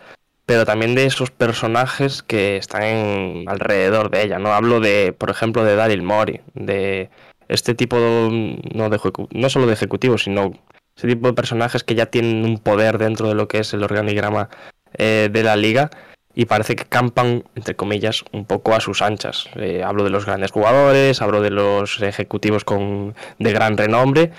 [0.48, 4.38] pero también de esos personajes que están alrededor de ella.
[4.38, 7.11] No hablo de, por ejemplo, de Daryl Mori, de
[7.48, 8.98] este tipo, no, de,
[9.32, 10.54] no solo de ejecutivos, sino
[10.96, 13.82] ese tipo de personajes que ya tienen un poder dentro de lo que es el
[13.82, 14.48] organigrama
[14.94, 15.90] eh, de la liga
[16.34, 19.50] y parece que campan, entre comillas, un poco a sus anchas.
[19.56, 24.32] Eh, hablo de los grandes jugadores, hablo de los ejecutivos con, de gran renombre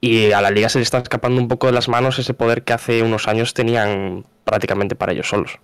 [0.00, 2.64] y a la liga se le está escapando un poco de las manos ese poder
[2.64, 5.58] que hace unos años tenían prácticamente para ellos solos.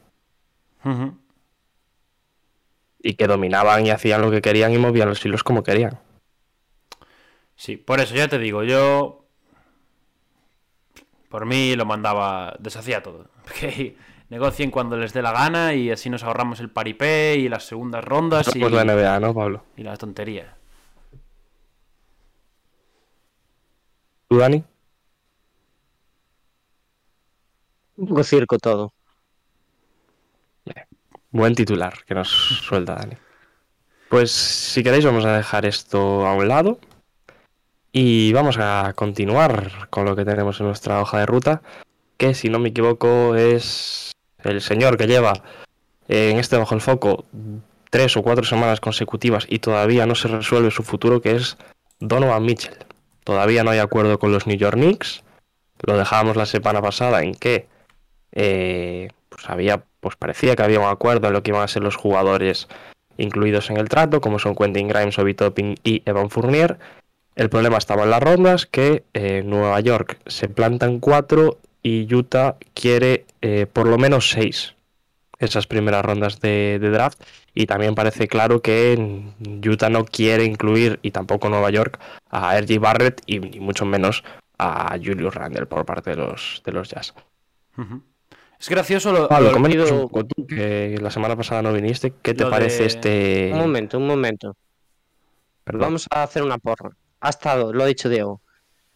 [3.01, 6.01] Y que dominaban y hacían lo que querían y movían los hilos como querían.
[7.57, 9.25] Sí, por eso ya te digo, yo
[11.29, 13.29] por mí lo mandaba, deshacía todo.
[14.31, 18.05] negocien cuando les dé la gana y así nos ahorramos el paripé y las segundas
[18.05, 18.55] rondas.
[18.55, 19.65] y la NBA, ¿no, Pablo?
[19.77, 20.54] Y la tontería.
[24.35, 24.65] ¿Tú, Dani?
[27.97, 28.93] Un poco circo todo.
[31.31, 33.17] Buen titular que nos suelta Dani.
[34.09, 36.81] Pues si queréis vamos a dejar esto a un lado
[37.93, 41.63] y vamos a continuar con lo que tenemos en nuestra hoja de ruta,
[42.17, 44.11] que si no me equivoco es
[44.43, 45.45] el señor que lleva
[46.09, 47.25] eh, en este bajo el foco
[47.89, 51.57] tres o cuatro semanas consecutivas y todavía no se resuelve su futuro, que es
[52.01, 52.85] Donovan Mitchell.
[53.25, 55.23] Todavía no hay acuerdo con los New York Knicks.
[55.83, 57.67] Lo dejábamos la semana pasada en que
[58.33, 61.83] eh, pues había, pues parecía que había un acuerdo en lo que iban a ser
[61.83, 62.69] los jugadores
[63.17, 66.79] incluidos en el trato, como son Quentin Grimes, Obi Topping y Evan Fournier.
[67.37, 72.57] El problema estaba en las rondas, que eh, Nueva York se plantan cuatro y Utah
[72.75, 74.75] quiere eh, por lo menos seis
[75.39, 77.21] esas primeras rondas de, draft
[77.55, 79.33] y también parece claro que
[79.65, 82.81] Utah no quiere incluir y tampoco Nueva York a R.J.
[82.81, 84.25] Barrett y, mucho menos
[84.59, 87.15] a Julius Randle por parte de los, de los Jazz.
[88.59, 89.29] Es gracioso lo,
[90.49, 92.13] que la semana pasada no viniste.
[92.23, 93.51] ¿Qué te parece este...?
[93.53, 94.57] Un momento, un momento.
[95.67, 96.91] Vamos a hacer una porra.
[97.21, 98.41] Ha estado, lo ha dicho Diego.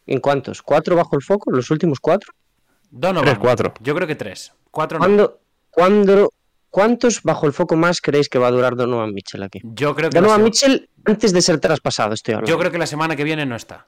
[0.06, 0.62] ¿En cuántos?
[0.62, 1.50] ¿Cuatro bajo el foco?
[1.50, 2.32] ¿Los últimos cuatro?
[2.90, 3.24] Donovan.
[3.24, 3.74] Tres, cuatro.
[3.80, 4.52] Yo creo que tres.
[4.70, 5.04] Cuatro no.
[5.04, 5.40] ¿Cuándo,
[5.70, 6.32] cuándo,
[6.70, 9.60] ¿Cuántos bajo el foco más creéis que va a durar Donovan Mitchell aquí?
[9.64, 12.50] Yo creo que Donovan Mitchell antes de ser traspasado, estoy hablando.
[12.50, 13.86] Yo creo que la semana que viene no está.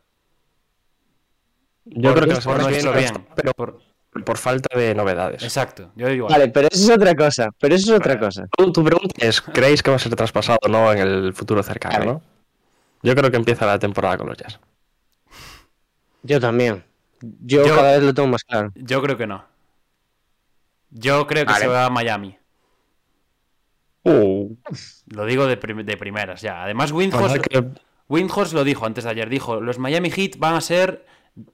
[1.85, 3.05] Yo creo que la semana que viene no bien.
[3.05, 3.81] está, pero Por-
[4.25, 5.43] por falta de novedades.
[5.43, 5.93] Exacto.
[5.95, 6.33] Yo igual.
[6.33, 7.51] Vale, pero eso es otra cosa.
[7.61, 8.27] Pero eso es otra Vale.
[8.27, 8.47] cosa.
[8.57, 11.62] Tu, tu pregunta es, ¿creéis que va a ser traspasado o no en el futuro
[11.62, 12.07] cercano, Vale.
[12.12, 12.23] no?
[13.03, 14.59] Yo creo que empieza la temporada con los Jazz.
[16.23, 16.83] Yo también.
[17.21, 18.73] Yo, Yo- cada vez lo tengo más claro.
[18.75, 19.45] Yo creo que no.
[20.90, 21.64] Yo creo que Vale.
[21.64, 22.37] se va a Miami.
[24.02, 24.54] Uh,
[25.08, 26.62] Lo digo de, prim- de primeras ya.
[26.64, 27.64] Además, Windhorst, que
[28.08, 29.28] Windhorst lo dijo antes de ayer.
[29.28, 31.04] Dijo, los Miami Heat van a ser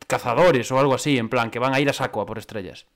[0.06, 2.86] cazadores o algo así, en plan, que van a ir a saco a por estrellas.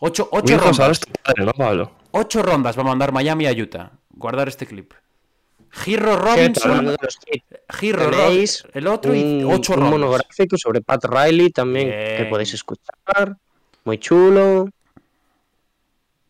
[0.00, 1.00] Ocho, rondas.
[1.22, 1.92] padre, ¿no, Pablo?
[2.10, 3.92] Ocho rondas va a mandar Miami a Utah.
[4.10, 4.92] Guardar este clip.
[5.70, 6.96] Giro Robinson.
[7.70, 8.70] Giro Robinson.
[8.74, 10.00] El otro y un, ocho un rondas.
[10.00, 13.36] monográfico sobre Pat Riley también que podéis escuchar.
[13.84, 14.68] Muy chulo.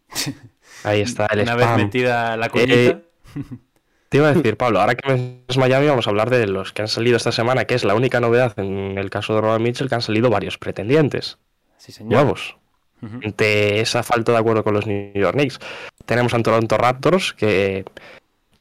[0.84, 2.72] Ahí está el Una vez metida la cuñita.
[2.74, 3.02] Eh,
[4.12, 6.82] Te iba a decir, Pablo, ahora que es Miami, vamos a hablar de los que
[6.82, 9.88] han salido esta semana, que es la única novedad en el caso de Roman Mitchell,
[9.88, 11.38] que han salido varios pretendientes
[11.78, 12.12] sí, señor.
[12.12, 12.56] nuevos.
[13.00, 15.58] Ante esa falta de acuerdo con los New York Knicks.
[16.04, 17.86] Tenemos a Toronto Raptors, que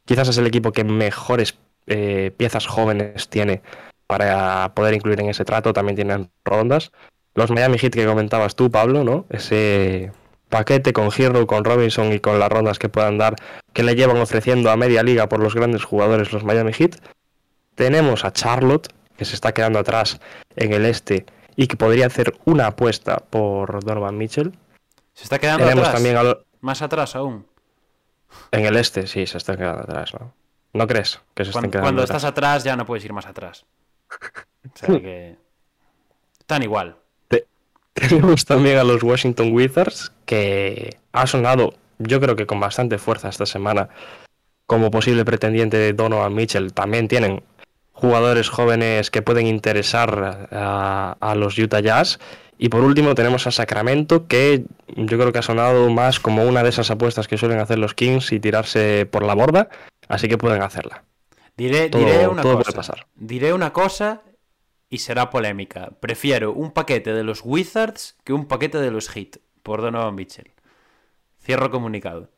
[0.05, 3.61] quizás es el equipo que mejores eh, piezas jóvenes tiene
[4.07, 5.73] para poder incluir en ese trato.
[5.73, 6.93] También tienen rondas.
[7.35, 9.25] Los Miami Heat que comentabas tú, Pablo, ¿no?
[9.29, 10.11] Ese
[10.51, 13.35] paquete con Hero, con Robinson y con las rondas que puedan dar,
[13.73, 16.97] que le llevan ofreciendo a media liga por los grandes jugadores los Miami Heat.
[17.73, 20.19] Tenemos a Charlotte, que se está quedando atrás
[20.55, 24.51] en el este y que podría hacer una apuesta por Donovan Mitchell.
[25.13, 25.95] Se está quedando Tenemos atrás.
[25.95, 27.47] también a Más atrás aún.
[28.51, 30.33] en el este, sí, se está quedando atrás, ¿no?
[30.73, 32.17] ¿No crees que se estén Cuando, quedando cuando atrás?
[32.17, 33.65] estás atrás ya no puedes ir más atrás.
[34.09, 35.37] O sea que.
[36.39, 36.97] Están igual.
[38.09, 43.29] Tenemos también a los Washington Wizards, que ha sonado, yo creo que con bastante fuerza
[43.29, 43.89] esta semana,
[44.65, 46.71] como posible pretendiente de Donovan Mitchell.
[46.73, 47.43] También tienen
[47.91, 52.19] jugadores jóvenes que pueden interesar a, a los Utah Jazz.
[52.57, 54.63] Y por último tenemos a Sacramento, que
[54.95, 57.95] yo creo que ha sonado más como una de esas apuestas que suelen hacer los
[57.95, 59.67] Kings y tirarse por la borda,
[60.07, 61.03] así que pueden hacerla.
[61.57, 62.63] Diré, Todo- diré una todo cosa.
[62.65, 63.07] puede pasar.
[63.15, 64.21] Diré una cosa
[64.91, 65.93] y será polémica.
[66.01, 70.51] Prefiero un paquete de los Wizards que un paquete de los Heat por Donovan Mitchell.
[71.41, 72.29] Cierro comunicado.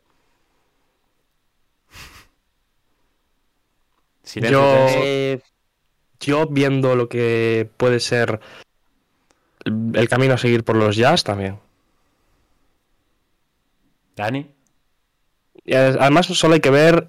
[4.23, 4.87] Silencio Yo-.
[5.03, 5.41] Eh,
[6.19, 8.39] Yo viendo lo que puede ser
[9.65, 11.59] el camino a seguir por los Jazz también.
[14.15, 14.47] Dani.
[15.65, 17.07] Además solo hay que ver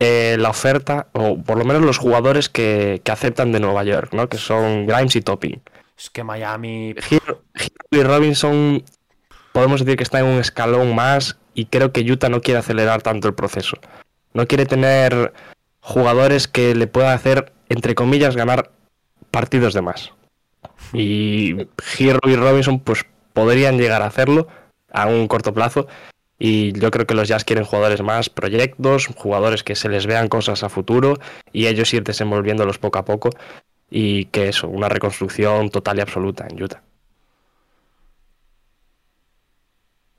[0.00, 4.12] eh, la oferta, o por lo menos los jugadores que, que aceptan de Nueva York,
[4.12, 4.28] ¿no?
[4.28, 5.60] Que son Grimes y Topping.
[5.96, 6.94] Es que Miami.
[7.10, 8.82] Hero, Hero y Robinson
[9.52, 13.02] podemos decir que está en un escalón más y creo que Utah no quiere acelerar
[13.02, 13.76] tanto el proceso.
[14.32, 15.34] No quiere tener
[15.80, 18.70] jugadores que le puedan hacer, entre comillas, ganar
[19.30, 20.12] partidos de más.
[20.92, 21.66] Y
[21.98, 24.48] Hero y Robinson pues podrían llegar a hacerlo
[24.90, 25.86] a un corto plazo.
[26.42, 30.28] Y yo creo que los Jazz quieren jugadores más proyectos, jugadores que se les vean
[30.28, 31.18] cosas a futuro
[31.52, 33.28] y ellos ir desenvolviéndolos poco a poco.
[33.90, 36.82] Y que eso, una reconstrucción total y absoluta en Utah.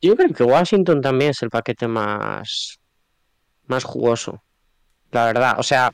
[0.01, 2.79] yo creo que Washington también es el paquete más,
[3.67, 4.43] más jugoso.
[5.11, 5.55] La verdad.
[5.59, 5.91] O sea,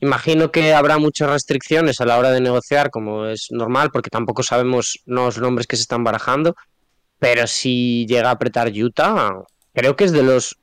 [0.00, 4.42] imagino que habrá muchas restricciones a la hora de negociar, como es normal, porque tampoco
[4.42, 6.54] sabemos los nombres que se están barajando.
[7.18, 10.56] Pero si llega a apretar Utah, creo que es de los.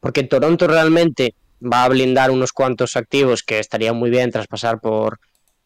[0.00, 5.18] Porque Toronto realmente va a blindar unos cuantos activos que estaría muy bien traspasar por,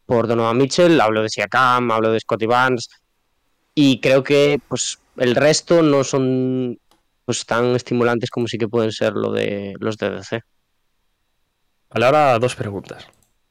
[0.07, 1.01] por Donovan Mitchell.
[1.01, 2.89] Hablo de Siakam, hablo de Scotty Barnes.
[3.75, 6.79] Y creo que pues el resto no son
[7.25, 10.43] pues tan estimulantes como sí que pueden ser lo de los DDC.
[11.91, 13.07] Vale, ahora dos preguntas.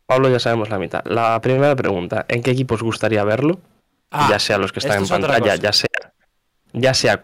[0.05, 1.05] Pablo, ya sabemos la mitad.
[1.05, 3.59] La primera pregunta, ¿en qué equipos gustaría verlo?
[4.09, 5.89] Ah, ya sea los que están en es pantalla, ya sea,
[6.73, 7.23] ya sea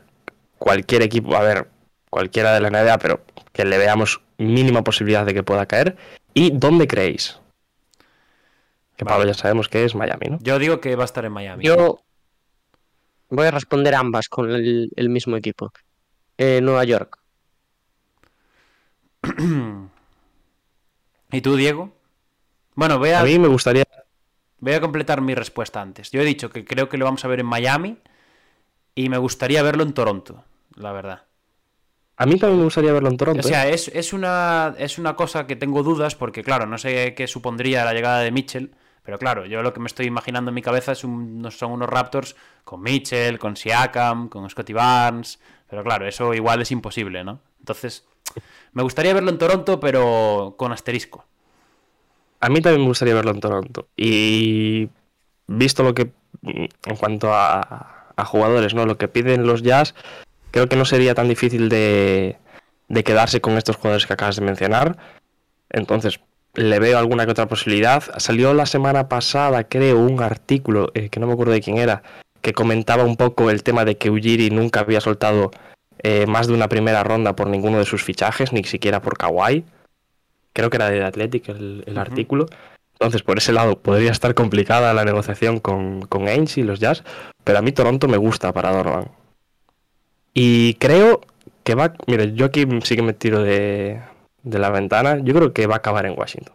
[0.58, 1.68] cualquier equipo, a ver,
[2.10, 3.22] cualquiera de la NBA, pero
[3.54, 5.98] que le veamos mínima posibilidad de que pueda caer.
[6.34, 7.40] ¿Y dónde creéis?
[8.96, 9.18] Que Vale.
[9.18, 10.40] Pablo ya sabemos que es Miami, ¿no?
[10.42, 11.64] Yo digo que va a estar en Miami.
[11.64, 12.00] Yo
[13.30, 15.72] voy a responder ambas con el, el mismo equipo.
[16.38, 17.20] Eh, Nueva York.
[21.32, 21.94] ¿Y tú, Diego?
[22.76, 23.84] Bueno, voy a, A mí me gustaría,
[24.60, 26.12] voy a completar mi respuesta antes.
[26.12, 27.98] Yo he dicho que creo que lo vamos a ver en Miami
[28.96, 30.44] y me gustaría verlo en Toronto,
[30.76, 31.27] la verdad.
[32.20, 33.48] A mí también me gustaría verlo en Toronto.
[33.48, 33.76] O sea, ¿eh?
[33.76, 37.86] es, es una, es una cosa que tengo dudas porque, claro, no sé qué supondría
[37.86, 38.72] la llegada de Mitchell,
[39.04, 41.88] Pero claro, yo lo que me estoy imaginando en mi cabeza es un, son unos
[41.88, 45.40] Raptors con Mitchell, con Siakam, con Scotty Barnes.
[45.70, 47.40] Pero claro, eso igual es imposible, ¿no?
[47.60, 48.06] Entonces,
[48.74, 51.24] me gustaría verlo en Toronto, pero con asterisco.
[52.40, 53.88] A mí también me gustaría verlo en Toronto.
[53.96, 54.90] Y
[55.46, 56.12] visto lo que,
[56.44, 58.86] en cuanto a, a jugadores, ¿no?
[58.86, 59.94] Lo que piden los Jazz,
[60.58, 62.36] creo que no sería tan difícil de,
[62.88, 64.98] de quedarse con estos jugadores que acabas de mencionar.
[65.70, 66.20] Entonces,
[66.56, 68.04] le veo alguna que otra posibilidad.
[68.18, 72.02] Salió la semana pasada, creo, un artículo, eh, que no me acuerdo de quién era,
[72.42, 75.52] que comentaba un poco el tema de que Ujiri nunca había soltado
[76.02, 79.64] eh, más de una primera ronda por ninguno de sus fichajes, ni siquiera por Kawhi.
[80.54, 82.48] Creo que era de Athletic el, artículo.
[82.94, 87.04] Entonces, por ese lado, podría estar complicada la negociación con, con Ainge y los Jazz,
[87.44, 89.12] pero a mí Toronto me gusta para Donovan.
[90.40, 91.22] Y creo
[91.64, 91.96] que va.
[92.06, 94.00] Mire, yo aquí sí que me tiro de,
[94.44, 96.54] de la ventana, yo creo que va a acabar en Washington.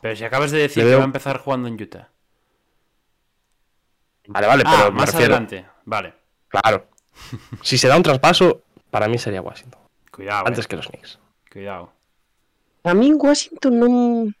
[0.00, 2.08] Pero si acabas de decir que va a empezar jugando en Utah.
[4.28, 5.66] Vale, vale, ah, pero más adelante.
[5.84, 6.14] Vale.
[6.46, 6.86] Claro.
[7.62, 9.80] si se da un traspaso, para mí sería Washington.
[10.12, 10.46] Cuidado.
[10.46, 10.68] Antes eh.
[10.68, 11.18] que los Knicks.
[11.50, 11.90] Cuidado.
[12.84, 14.32] A mí Washington no.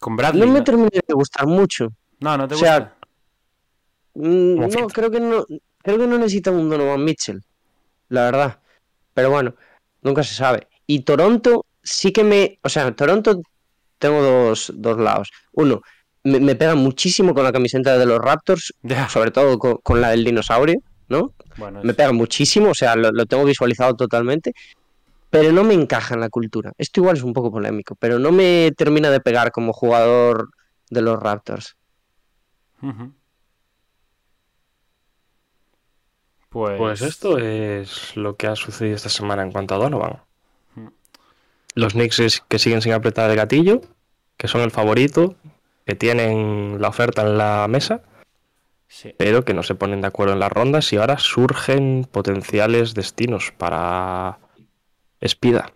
[0.00, 0.44] Con Bradley.
[0.44, 1.92] No me termina de gustar mucho.
[2.18, 2.96] No, no te o sea, gusta.
[4.14, 5.46] mm, no, creo que no.
[5.88, 7.42] Creo que no necesitan un Donovan Mitchell.
[8.10, 8.58] La verdad.
[9.14, 9.54] Pero bueno,
[10.02, 10.66] nunca se sabe.
[10.86, 12.58] Y Toronto sí que me.
[12.62, 13.40] O sea, Toronto
[13.98, 15.30] tengo dos, dos lados.
[15.52, 15.80] Uno,
[16.24, 18.74] me, me, pega muchísimo con la camiseta de los Raptors,
[19.08, 21.32] sobre todo con, con la del dinosaurio, ¿no?
[21.56, 24.52] Bueno, Me pega muchísimo, o sea, lo, lo tengo visualizado totalmente.
[25.30, 26.72] Pero no me encaja en la cultura.
[26.76, 30.50] Esto igual es un poco polémico, pero no me termina de pegar como jugador
[30.90, 31.78] de los Raptors.
[36.48, 36.78] Pues...
[36.78, 40.22] Pues esto es lo que ha sucedido esta semana en cuanto a Donovan.
[40.74, 40.88] Mm.
[41.74, 43.82] Los Knicks que siguen sin apretar el gatillo,
[44.36, 45.34] que son el favorito,
[45.86, 48.02] que tienen la oferta en la mesa,
[48.90, 49.14] Sí.
[49.18, 53.52] pero que no se ponen de acuerdo en las rondas y ahora surgen potenciales destinos
[53.56, 54.38] para
[55.20, 55.72] Espida.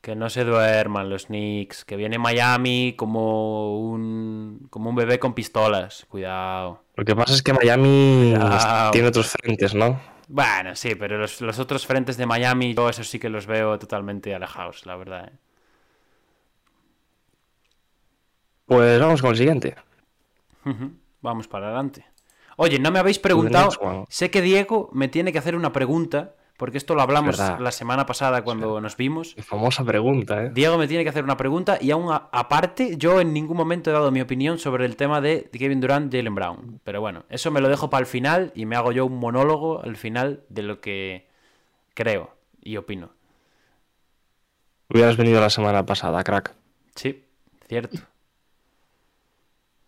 [0.00, 1.84] Que no se duerman los Knicks.
[1.84, 6.06] Que viene Miami como un, como un bebé con pistolas.
[6.08, 6.84] Cuidado.
[6.96, 8.90] Lo que pasa es que Miami Cuidado.
[8.92, 10.00] tiene otros frentes, ¿no?
[10.28, 13.78] Bueno, sí, pero los, los otros frentes de Miami, yo eso sí que los veo
[13.78, 15.28] totalmente alejados, la verdad.
[15.28, 15.36] ¿eh?
[18.66, 19.74] Pues vamos con el siguiente.
[21.20, 22.06] Vamos para adelante.
[22.56, 23.70] Oye, no me habéis preguntado.
[23.80, 24.04] one.
[24.08, 28.04] Sé que Diego me tiene que hacer una pregunta, porque esto lo hablamos la semana
[28.04, 29.34] pasada cuando nos vimos.
[29.38, 30.50] Famosa pregunta, ¿eh?
[30.54, 33.88] Diego me tiene que hacer una pregunta y aún a- aparte yo en ningún momento
[33.88, 36.80] he dado mi opinión sobre el tema de Kevin Durant, Jalen Brown.
[36.84, 39.82] Pero bueno, eso me lo dejo para el final y me hago yo un monólogo
[39.82, 41.26] al final de lo que
[41.94, 43.10] creo y opino.
[44.90, 46.54] Hubieras venido la semana pasada, crack.
[46.94, 47.24] Sí,
[47.68, 47.98] cierto.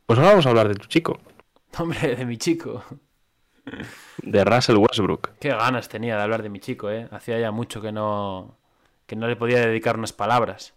[0.07, 1.19] Pues ahora vamos a hablar de tu chico,
[1.79, 2.83] Hombre, de mi chico.
[4.23, 5.31] De Russell Westbrook.
[5.41, 7.09] Qué ganas tenía de hablar de mi chico, ¿eh?
[7.11, 8.57] Hacía ya mucho que no,
[9.07, 10.75] que no le podía dedicar unas palabras.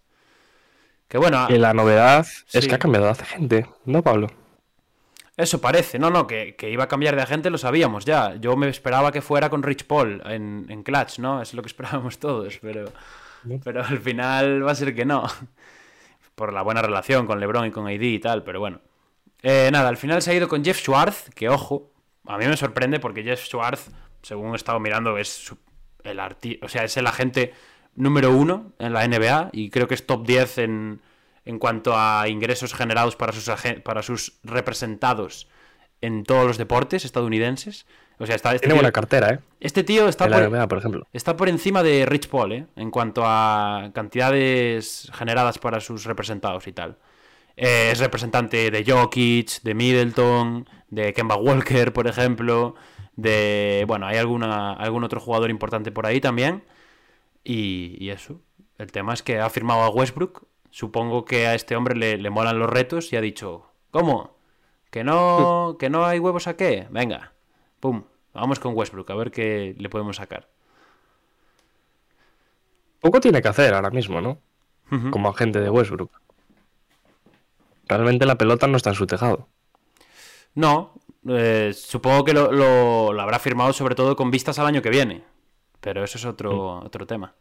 [1.08, 4.28] Que bueno, Y la novedad es que ha cambiado de agente, ¿no, Pablo?
[5.38, 6.00] eso parece.
[6.00, 8.36] No, no, que, que iba a cambiar de agente lo sabíamos ya.
[8.36, 11.41] Yo me esperaba que fuera con Rich Paul en, en Clutch, ¿no?
[11.41, 12.91] Es lo que esperábamos todos, pero,
[13.63, 15.26] pero al final va a ser que no.
[16.36, 18.80] Por la buena relación con LeBron y con AD y tal, pero bueno.
[19.41, 21.91] Eh, nada, al final se ha ido con Jeff Schwartz, que ojo,
[22.27, 25.53] a mí me sorprende porque Jeff Schwartz, según he estado mirando, es
[26.03, 27.53] el arti o sea, es el agente
[27.95, 31.01] número uno en la NBA y creo que es top 10 en,
[31.45, 33.49] en cuanto a ingresos generados para sus,
[33.83, 35.47] para sus representados
[36.01, 37.85] en todos los deportes estadounidenses.
[38.17, 39.39] O sea, está, este, Tiene tío, buena cartera, ¿eh?
[39.59, 41.07] este tío está por, NBA, por ejemplo.
[41.11, 42.65] Está por encima de Rich Paul, ¿eh?
[42.75, 46.97] En cuanto a cantidades generadas para sus representados y tal.
[47.57, 52.75] Eh, es representante de Jokic, de Middleton, de Kemba Walker, por ejemplo.
[53.15, 53.85] De.
[53.87, 56.63] Bueno, hay alguna, algún otro jugador importante por ahí también.
[57.43, 58.41] Y, y eso.
[58.77, 60.47] El tema es que ha firmado a Westbrook.
[60.71, 64.35] Supongo que a este hombre le, le molan los retos y ha dicho: ¿Cómo?
[64.91, 66.87] ¿Que no, ¿Que no hay huevos a qué?
[66.91, 67.33] Venga.
[67.79, 68.03] Pum.
[68.33, 70.49] Vamos con Westbrook, a ver qué le podemos sacar.
[72.99, 74.39] Poco tiene que hacer ahora mismo, ¿no?
[75.12, 76.12] Como agente de Westbrook.
[77.88, 79.50] Realmente la pelota no está en su tejado.
[80.54, 80.94] No,
[81.27, 84.90] eh, supongo que lo, lo- lo habrá firmado sobre todo con vistas al año que
[84.90, 85.23] viene.
[85.81, 87.36] Pero eso es otro, otro tema.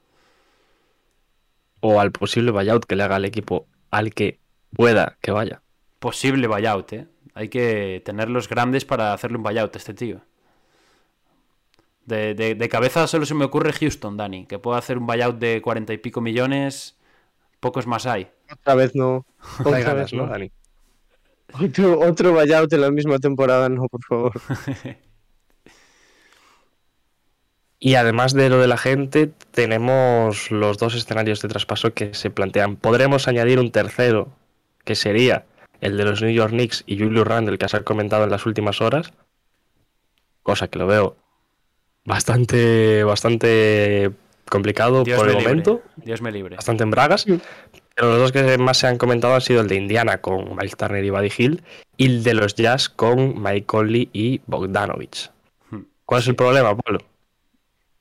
[1.81, 4.41] O al posible buyout que le haga al equipo al que
[4.75, 5.63] pueda que vaya.
[5.99, 7.07] Posible buyout, ¿eh?
[7.35, 10.21] Hay que tenerlos grandes para hacerle un buyout a este tío.
[12.05, 15.39] De, de- de cabeza solo se me ocurre Houston, Dani, que puede hacer un buyout
[15.39, 16.97] de cuarenta y pico millones
[17.65, 18.29] Pocos más hay.
[18.53, 19.25] Otra vez no.
[19.61, 20.33] Otra Hay vez ganas, ¿no, no.
[20.33, 20.53] Dani?
[21.63, 24.33] Otro, otro buyout en la misma temporada, no, por favor.
[27.81, 32.31] Y además de lo de la gente, tenemos los dos escenarios de traspaso que se
[32.31, 32.77] plantean.
[32.77, 34.29] Podremos añadir un tercero,
[34.85, 35.45] que sería
[35.83, 38.81] el de los New York Knicks y Julius Randle, que has comentado en las últimas
[38.81, 39.13] horas.
[40.43, 41.17] Cosa que lo veo
[42.07, 44.13] bastante, bastante
[44.51, 45.49] complicado Dios por el libre.
[45.49, 46.57] momento, Dios me libre.
[46.57, 47.25] bastante en bragas.
[47.97, 50.75] Pero los dos que más se han comentado han sido el de Indiana con Mike
[50.77, 51.63] Turner y Buddy Hill
[51.97, 55.31] y el de los Jazz con Mike Conley y Bogdanovich.
[55.71, 55.83] Hmm.
[56.05, 56.99] ¿Cuál es el problema, Pablo?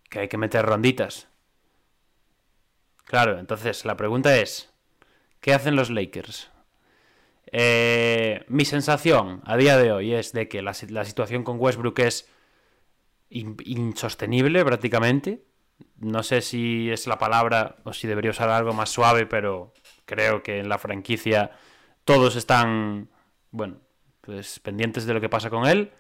[0.10, 1.28] Que hay que meter ronditas.
[3.06, 4.72] Claro, entonces la pregunta es,
[5.42, 6.50] ¿qué hacen los Lakers?
[7.52, 11.58] Eh, mi sensación a día de hoy es de que la, si- la situación con
[11.60, 12.28] Westbrook es
[13.30, 15.44] in- insostenible prácticamente.
[16.04, 19.74] No sé si es la palabra o si debería usar algo más suave, pero
[20.06, 21.52] creo que en la franquicia
[22.04, 23.10] todos están,
[23.52, 23.78] bueno,
[24.22, 25.92] pues pendientes de lo que pasa con él.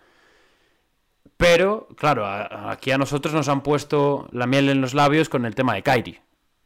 [1.37, 5.55] Pero, claro, aquí a nosotros nos han puesto la miel en los labios con el
[5.55, 6.21] tema de Kyrie.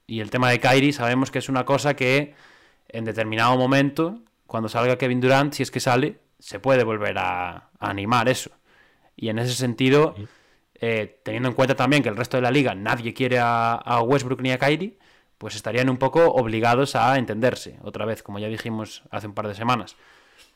[0.07, 2.33] Y el tema de Kyrie sabemos que es una cosa que
[2.89, 7.69] en determinado momento, cuando salga Kevin Durant, si es que sale, se puede volver a
[7.79, 8.51] animar eso.
[9.15, 10.15] Y en ese sentido,
[10.79, 14.41] eh, teniendo en cuenta también que el resto de la liga nadie quiere a, Westbrook
[14.41, 14.97] ni a Kyrie,
[15.37, 19.47] pues estarían un poco obligados a entenderse, otra vez, como ya dijimos hace un par
[19.47, 19.95] de semanas.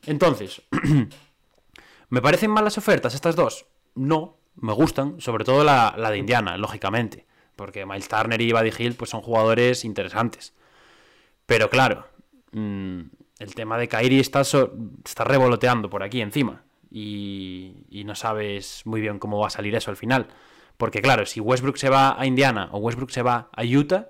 [0.05, 0.61] Entonces,
[2.09, 3.65] ¿me parecen malas ofertas estas dos?
[3.95, 8.71] No, me gustan, sobre todo la, la de Indiana, lógicamente, porque Miles Turner y Buddy
[8.77, 10.53] Hill pues, son jugadores interesantes.
[11.45, 12.07] Pero claro,
[12.51, 13.01] mm,
[13.39, 16.63] el tema de Kyrie está, so- está revoloteando por aquí encima.
[16.91, 20.27] Y, y no sabes muy bien cómo va a salir eso al final.
[20.77, 24.09] Porque claro, si Westbrook se va a Indiana o Westbrook se va a Utah,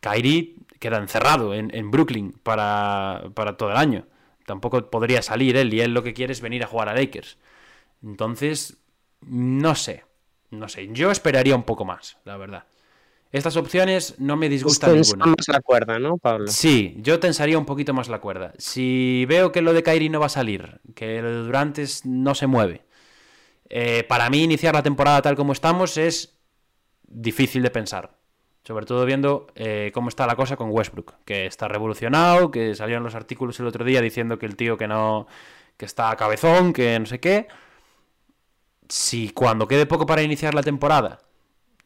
[0.00, 4.06] Kyrie queda encerrado en, en Brooklyn para, para todo el año.
[4.44, 7.38] Tampoco podría salir él y él lo que quiere es venir a jugar a Lakers.
[8.02, 8.78] Entonces,
[9.20, 10.04] no sé.
[10.50, 10.88] No sé.
[10.92, 12.64] Yo esperaría un poco más, la verdad.
[13.32, 15.26] Estas opciones no me disgustan ninguna.
[15.26, 16.46] más la cuerda, ¿no, Pablo?
[16.48, 18.52] Sí, yo tensaría un poquito más la cuerda.
[18.56, 22.34] Si veo que lo de Kyrie no va a salir, que lo de Durantes no
[22.34, 22.84] se mueve,
[23.68, 26.38] eh, para mí iniciar la temporada tal como estamos es
[27.02, 28.16] difícil de pensar.
[28.64, 33.04] Sobre todo viendo eh, cómo está la cosa con Westbrook, que está revolucionado, que salieron
[33.04, 35.28] los artículos el otro día diciendo que el tío que no,
[35.76, 37.46] que está cabezón, que no sé qué.
[38.88, 41.25] Si cuando quede poco para iniciar la temporada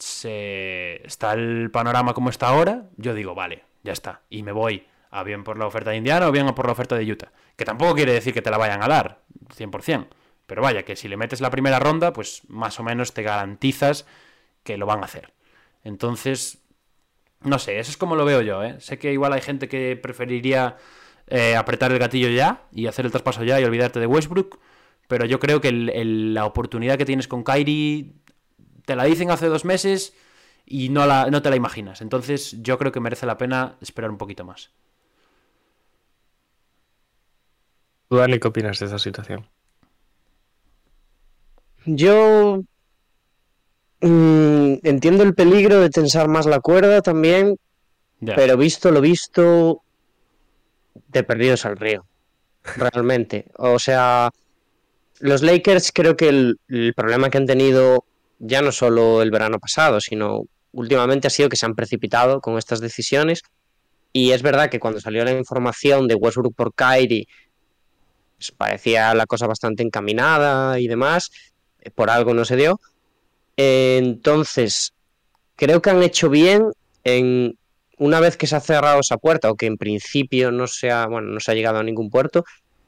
[0.00, 4.22] se está el panorama como está ahora, yo digo, vale, ya está.
[4.30, 6.96] Y me voy a bien por la oferta de Indiana o bien por la oferta
[6.96, 7.32] de Utah.
[7.56, 9.22] Que tampoco quiere decir que te la vayan a dar,
[9.56, 10.08] 100%.
[10.46, 14.06] Pero vaya, que si le metes la primera ronda, pues más o menos te garantizas
[14.64, 15.32] que lo van a hacer.
[15.84, 16.58] Entonces,
[17.42, 18.80] no sé, eso es como lo veo yo, ¿eh?
[18.80, 20.76] Sé que igual hay gente que preferiría
[21.28, 24.58] eh, apretar el gatillo ya y hacer el traspaso ya y olvidarte de Westbrook.
[25.08, 28.12] Pero yo creo que la oportunidad que tienes con Kyrie
[28.90, 30.14] te la dicen hace dos meses
[30.66, 32.00] y no, la, no te la imaginas.
[32.00, 34.72] Entonces yo creo que merece la pena esperar un poquito más.
[38.08, 39.46] ¿Tú, Dani, qué opinas de esta situación?
[41.86, 42.64] Yo
[44.00, 47.60] mm, entiendo el peligro de tensar más la cuerda también,
[48.18, 49.84] pero visto lo visto,
[51.06, 52.04] de perdidos al río.
[52.74, 53.52] Realmente.
[53.56, 54.30] O sea,
[55.20, 58.04] los Lakers creo que el, el problema que han tenido
[58.40, 62.58] ya no solo el verano pasado, sino últimamente ha sido que se han precipitado con
[62.58, 63.42] estas decisiones.
[64.12, 67.28] Y es verdad que cuando salió la información de Westbrook por Kyrie,
[68.36, 71.30] pues parecía la cosa bastante encaminada y demás.
[71.80, 72.80] eh, Por algo no se dio.
[73.56, 74.94] Entonces,
[75.54, 76.72] creo que han hecho bien
[77.04, 77.56] en
[77.98, 81.06] una vez que se ha cerrado esa puerta, o que en principio no se ha,
[81.06, 82.44] bueno, no se ha llegado a ningún puerto,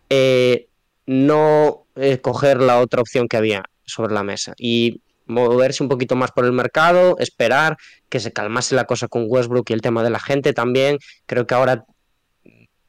[0.09, 0.68] eh,
[1.05, 6.16] no eh, coger la otra opción que había sobre la mesa y moverse un poquito
[6.16, 7.76] más por el mercado, esperar
[8.08, 10.98] que se calmase la cosa con Westbrook y el tema de la gente también.
[11.26, 11.84] Creo que ahora,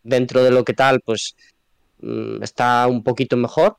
[0.03, 1.35] dentro de lo que tal, pues
[1.99, 3.77] mm, está un poquito mejor.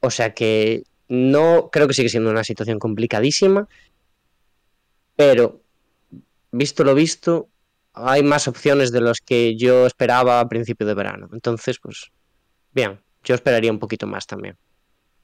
[0.00, 3.68] O sea que no creo que sigue siendo una situación complicadísima,
[5.16, 5.60] pero
[6.50, 7.48] visto lo visto,
[7.92, 11.28] hay más opciones de las que yo esperaba a principio de verano.
[11.32, 12.10] Entonces, pues,
[12.72, 14.56] bien, yo esperaría un poquito más también.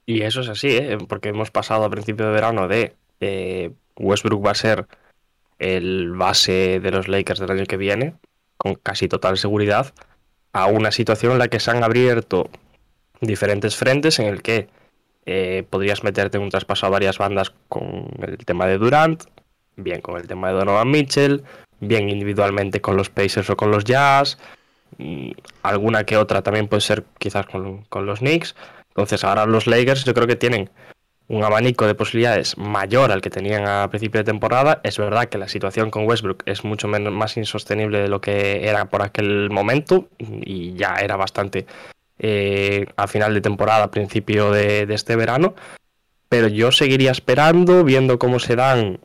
[0.08, 0.96] Y eso es así, ¿eh?
[1.06, 4.86] porque hemos pasado a principio de verano de eh, Westbrook va a ser
[5.58, 8.14] el base de los Lakers del año que viene,
[8.56, 9.92] con casi total seguridad,
[10.54, 12.48] a una situación en la que se han abierto
[13.20, 14.70] diferentes frentes en el que
[15.26, 19.24] eh, podrías meterte en un traspaso a varias bandas con el tema de Durant,
[19.76, 21.44] bien con el tema de Donovan Mitchell,
[21.80, 24.38] bien individualmente con los Pacers o con los Jazz,
[25.62, 28.54] alguna que otra también puede ser quizás con, con los Knicks.
[28.98, 30.70] Entonces ahora los Lakers yo creo que tienen
[31.28, 34.80] un abanico de posibilidades mayor al que tenían a principio de temporada.
[34.82, 38.68] Es verdad que la situación con Westbrook es mucho menos, más insostenible de lo que
[38.68, 41.64] era por aquel momento y ya era bastante
[42.18, 45.54] eh, a final de temporada, principio de, este verano.
[46.28, 48.98] Pero yo seguiría esperando, viendo cómo se dan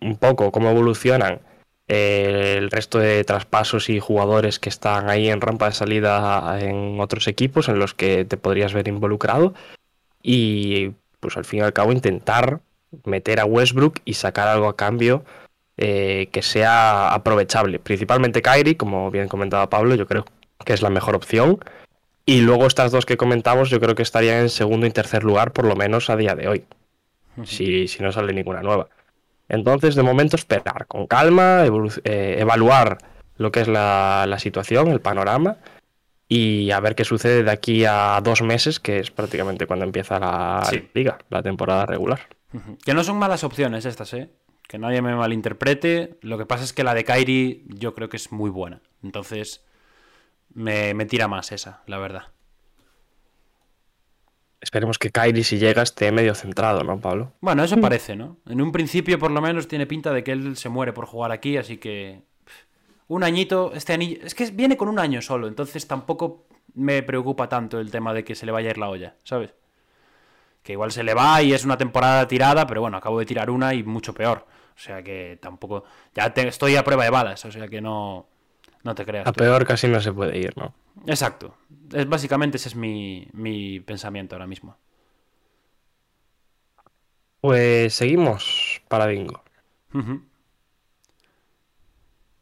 [0.00, 1.40] un poco, cómo evolucionan
[1.88, 6.98] eh, el resto de traspasos y jugadores que están ahí en rampa de salida en
[7.00, 9.54] otros equipos en los que te podrías ver involucrado.
[10.22, 12.60] Y pues al fin y al cabo intentar
[13.04, 15.24] meter a Westbrook y sacar algo a cambio
[15.76, 17.78] eh, que sea aprovechable.
[17.78, 20.24] Principalmente Kyrie, como bien comentaba Pablo, yo creo
[20.64, 21.58] que es la mejor opción.
[22.26, 25.52] Y luego estas dos que comentamos, yo creo que estarían en segundo y tercer lugar,
[25.52, 26.64] por lo menos a día de hoy.
[27.44, 28.88] si, si, no sale ninguna nueva.
[29.48, 31.64] Entonces, de momento, esperar con calma,
[32.04, 32.98] eh, evaluar
[33.36, 35.58] lo que es la, la situación, el panorama
[36.28, 40.18] y a ver qué sucede de aquí a dos meses, que es prácticamente cuando empieza
[40.18, 42.20] la liga, la temporada regular.
[42.84, 44.30] Que no son malas opciones estas, ¿eh?
[44.68, 46.18] Que nadie me malinterprete.
[46.22, 48.80] Lo que pasa es que la de Kairi yo creo que es muy buena.
[49.02, 49.64] Entonces
[50.52, 52.28] me, tira más esa, la verdad.
[54.64, 57.32] Esperemos que Kairi, si llega, esté medio centrado, ¿no, Pablo?
[57.42, 58.38] Bueno, eso parece, ¿no?
[58.48, 61.32] En un principio, por lo menos, tiene pinta de que él se muere por jugar
[61.32, 62.22] aquí, así que
[63.08, 64.24] un añito, este anillo.
[64.24, 68.24] Es que viene con un año solo, entonces tampoco me preocupa tanto el tema de
[68.24, 69.54] que se le vaya a ir la olla, ¿sabes?
[70.62, 73.50] Que igual se le va y es una temporada tirada, pero bueno, acabo de tirar
[73.50, 74.46] una y mucho peor.
[74.74, 75.84] O sea que tampoco.
[76.14, 78.28] Ya estoy a prueba de balas, o sea que no.
[78.84, 79.26] No te creas.
[79.26, 80.74] A peor casi no se puede ir, ¿no?
[81.06, 81.56] Exacto.
[81.92, 84.76] Es, básicamente ese es mi, mi pensamiento ahora mismo.
[87.40, 89.42] Pues seguimos para bingo.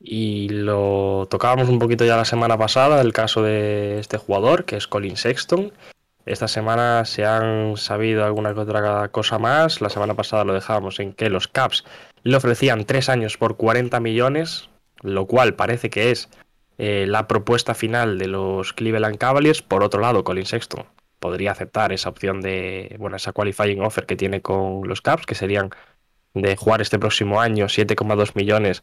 [0.00, 4.76] Y lo tocábamos un poquito ya la semana pasada, el caso de este jugador, que
[4.76, 5.72] es Colin Sexton.
[6.24, 9.80] Esta semana se han sabido alguna que otra cosa más.
[9.80, 11.84] La semana pasada lo dejábamos en que los Caps
[12.22, 14.68] le ofrecían tres años por 40 millones,
[15.02, 16.28] lo cual parece que es
[16.78, 19.62] eh, la propuesta final de los Cleveland Cavaliers.
[19.62, 20.86] Por otro lado, Colin Sexton
[21.18, 25.36] podría aceptar esa opción de, bueno, esa qualifying offer que tiene con los Caps, que
[25.36, 25.70] serían
[26.34, 28.82] de jugar este próximo año 7,2 millones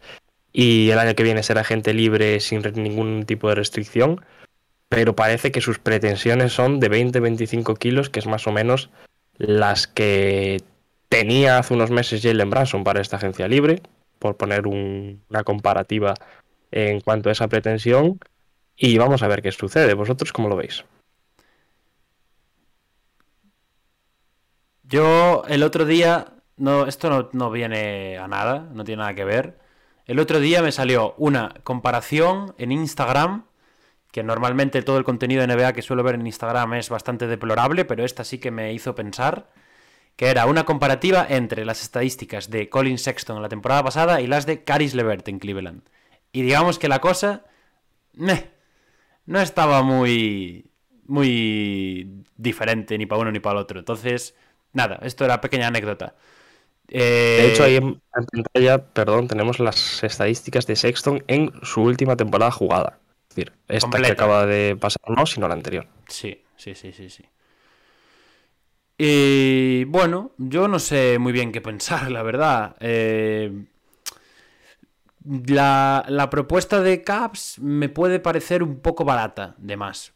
[0.51, 4.21] y el año que viene será gente libre sin ningún tipo de restricción,
[4.87, 8.89] pero parece que sus pretensiones son de 20-25 kilos, que es más o menos
[9.37, 10.61] las que
[11.09, 13.81] tenía hace unos meses Jalen Branson para esta agencia libre,
[14.19, 16.13] por poner una comparativa
[16.71, 18.19] en cuanto a esa pretensión.
[18.75, 19.93] Y vamos a ver qué sucede.
[19.93, 20.85] ¿Vosotros cómo lo veis?
[24.83, 29.25] Yo el otro día, no, esto no, no viene a nada, no tiene nada que
[29.25, 29.69] ver
[30.09, 33.45] el otro día me salió una comparación en Instagram,
[34.11, 37.85] que normalmente todo el contenido de NBA que suelo ver en Instagram es bastante deplorable,
[37.85, 39.51] pero esta sí que me hizo pensar,
[40.19, 44.27] que era una comparativa entre las estadísticas de Colin Sexton en la temporada pasada y
[44.27, 45.81] las de Caris Levert en Cleveland.
[46.33, 47.45] Y digamos que la cosa
[49.25, 50.71] no estaba muy
[51.05, 53.79] muy diferente ni para uno ni para el otro.
[53.79, 54.35] Entonces,
[54.73, 56.15] nada, esto era pequeña anécdota.
[56.85, 62.51] De hecho, ahí en, pantalla, perdón, tenemos las estadísticas de Sexton en su última temporada
[62.51, 62.99] jugada.
[63.29, 65.87] Es decir, esta que acaba de pasar, no, sino la anterior.
[66.09, 67.23] Sí, sí, sí, sí, sí.
[69.01, 72.75] Y bueno, yo no sé muy bien qué pensar, la verdad.
[72.81, 73.63] Eh,
[75.23, 80.11] la, la, propuesta de Caps me puede parecer un poco barata, de más.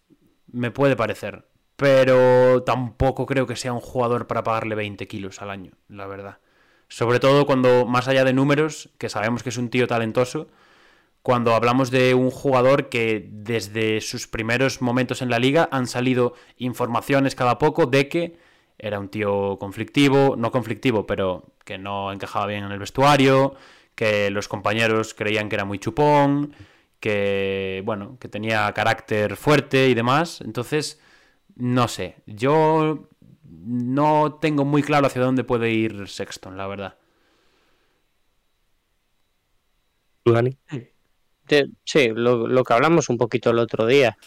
[0.51, 1.47] Me puede parecer.
[1.77, 6.39] Pero tampoco creo que sea un jugador para pagarle 20 kilos al año, la verdad.
[6.89, 10.49] Sobre todo cuando, más allá de números, que sabemos que es un tío talentoso,
[11.21, 16.33] cuando hablamos de un jugador que desde sus primeros momentos en la liga han salido
[16.57, 18.42] informaciones cada poco de que
[18.77, 23.55] era un tío conflictivo, no conflictivo, pero que no encajaba bien en el vestuario,
[23.95, 26.53] que los compañeros creían que era muy chupón,
[26.99, 30.41] que bueno, que tenía carácter fuerte y demás.
[30.41, 31.01] Entonces,
[31.55, 33.09] no sé, yo
[33.43, 36.95] no tengo muy claro hacia dónde puede ir Sexton, la verdad.
[40.25, 40.57] Dani?
[41.83, 44.17] Sí, lo, que hablamos un poquito el otro día.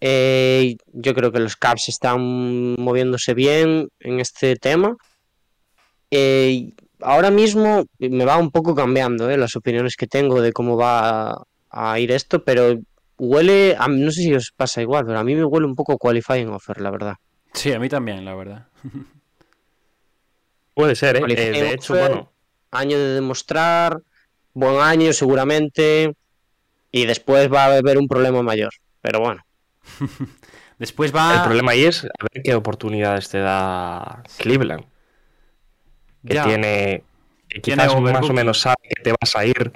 [0.00, 2.20] Eh, yo creo que los Caps están
[2.80, 4.96] moviéndose bien en este tema.
[6.10, 10.76] Eh, ahora mismo me va un poco cambiando eh, las opiniones que tengo de cómo
[10.76, 12.78] va a, ir esto, pero
[13.18, 16.48] huele, no sé si os pasa igual, pero a mí me huele un poco qualifying
[16.48, 17.14] offer, la verdad.
[17.52, 18.66] Sí, a mí también, la verdad.
[20.74, 21.22] Puede ser, ¿eh?
[21.26, 22.32] eh de hecho, bueno.
[22.70, 24.02] Año de demostrar,
[24.52, 26.14] buen año seguramente
[26.92, 28.72] y después va a haber un problema mayor.
[29.00, 29.42] Pero bueno.
[30.78, 31.34] después va...
[31.34, 34.84] El problema ahí es a ver qué oportunidades te da Cleveland.
[36.26, 37.04] Que tiene...
[37.48, 39.72] Que quizás más o menos sabe que te vas a ir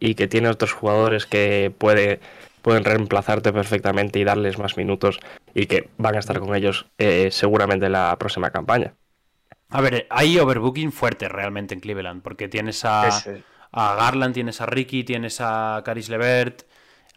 [0.00, 2.20] y que tiene otros jugadores que puede,
[2.60, 5.18] pueden reemplazarte perfectamente y darles más minutos
[5.54, 8.94] y que van a estar con ellos eh, seguramente en la próxima campaña.
[9.70, 13.08] A ver, hay overbooking fuerte realmente en Cleveland, porque tienes a,
[13.72, 16.62] a Garland, tienes a Ricky, tienes a Caris Levert,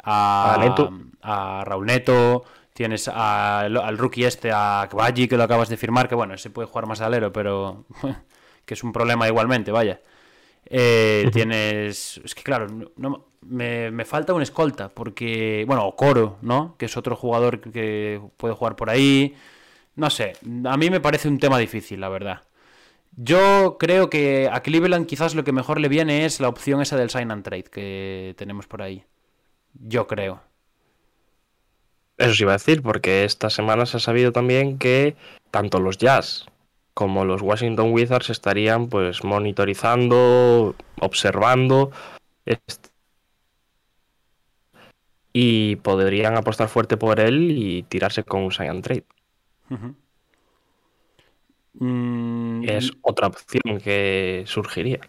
[0.08, 0.56] a,
[1.22, 6.16] a, Raúl Neto, tienes al rookie este, a Kvaji, que lo acabas de firmar, que
[6.16, 7.86] bueno, se puede jugar más alero, pero
[8.66, 10.00] que es un problema igualmente, vaya.
[10.70, 12.20] Eh, tienes.
[12.24, 15.64] Es que claro, no, me, me, falta un escolta, porque.
[15.68, 16.76] Bueno, o Coro, ¿no?
[16.78, 19.36] Que es otro jugador que puede jugar por ahí.
[19.96, 20.34] No sé,
[20.66, 22.44] a mí me parece un tema difícil, la verdad.
[23.16, 26.98] Yo creo que a Cleveland quizás lo que mejor le viene es la opción esa
[26.98, 29.04] del sign and trade que tenemos por ahí.
[29.80, 30.42] Yo creo.
[32.18, 35.16] Eso sí iba a decir, porque esta semana se ha sabido también que
[35.52, 36.46] tanto los Jazz
[36.94, 41.92] como los Washington Wizards estarían pues monitorizando, observando
[45.32, 49.06] y podrían apostar fuerte por él y tirarse con un sign and trade.
[51.74, 55.02] Mm, es otra opción que surgiría.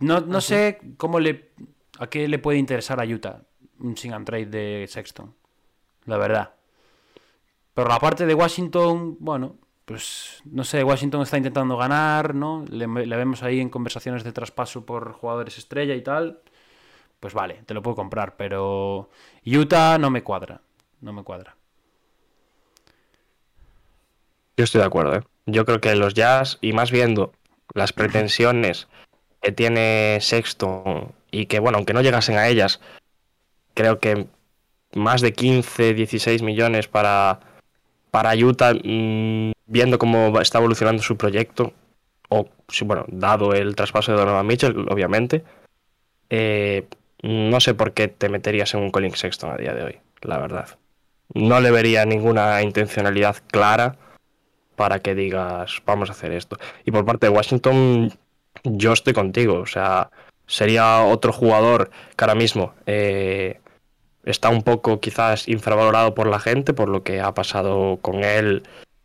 [0.00, 1.52] No, no sé cómo le.
[2.00, 3.42] a qué le puede interesar a Utah
[3.82, 5.34] un sing and trade de Sexton.
[6.06, 6.54] La verdad.
[7.74, 12.64] Pero la parte de Washington, bueno, pues no sé, Washington está intentando ganar, ¿no?
[12.68, 16.40] Le, le, vemos ahí en conversaciones de traspaso por jugadores estrella y tal.
[17.20, 19.10] Pues vale, te lo puedo comprar, pero
[19.44, 20.60] Utah no me cuadra.
[21.00, 21.56] No me cuadra.
[24.56, 25.22] Yo estoy de acuerdo, ¿eh?
[25.46, 27.32] Yo creo que los Jazz, y más viendo
[27.74, 28.86] las pretensiones
[29.40, 32.80] que tiene Sexton, y que, bueno, aunque no llegasen a ellas,
[33.74, 34.26] creo que
[34.94, 37.40] más de 15, 16 millones para,
[38.10, 41.72] para Utah, mm, viendo cómo está evolucionando su proyecto,
[42.28, 42.48] o,
[42.84, 45.44] bueno, dado el traspaso de Donovan Mitchell, obviamente,
[46.30, 46.86] eh,
[47.22, 50.38] no sé por qué te meterías en un Colin Sexton a día de hoy, la
[50.38, 50.68] verdad.
[51.34, 53.96] No le vería ninguna intencionalidad clara
[54.76, 56.58] para que digas, vamos a hacer esto.
[56.84, 58.12] Y por parte de Washington,
[58.64, 59.60] yo estoy contigo.
[59.60, 60.10] O sea,
[60.46, 63.60] sería otro jugador que ahora mismo eh,
[64.24, 68.62] está un poco quizás infravalorado por la gente, por lo que ha pasado con él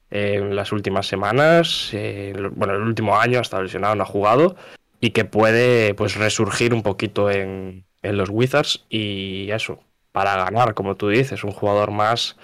[0.10, 1.90] en las últimas semanas.
[1.94, 4.56] Eh, bueno, el último año, hasta lesionado, no ha jugado.
[5.00, 8.86] Y que puede pues resurgir un poquito en, en los Wizards.
[8.90, 9.80] Y eso,
[10.12, 12.38] para ganar, como tú dices, un jugador más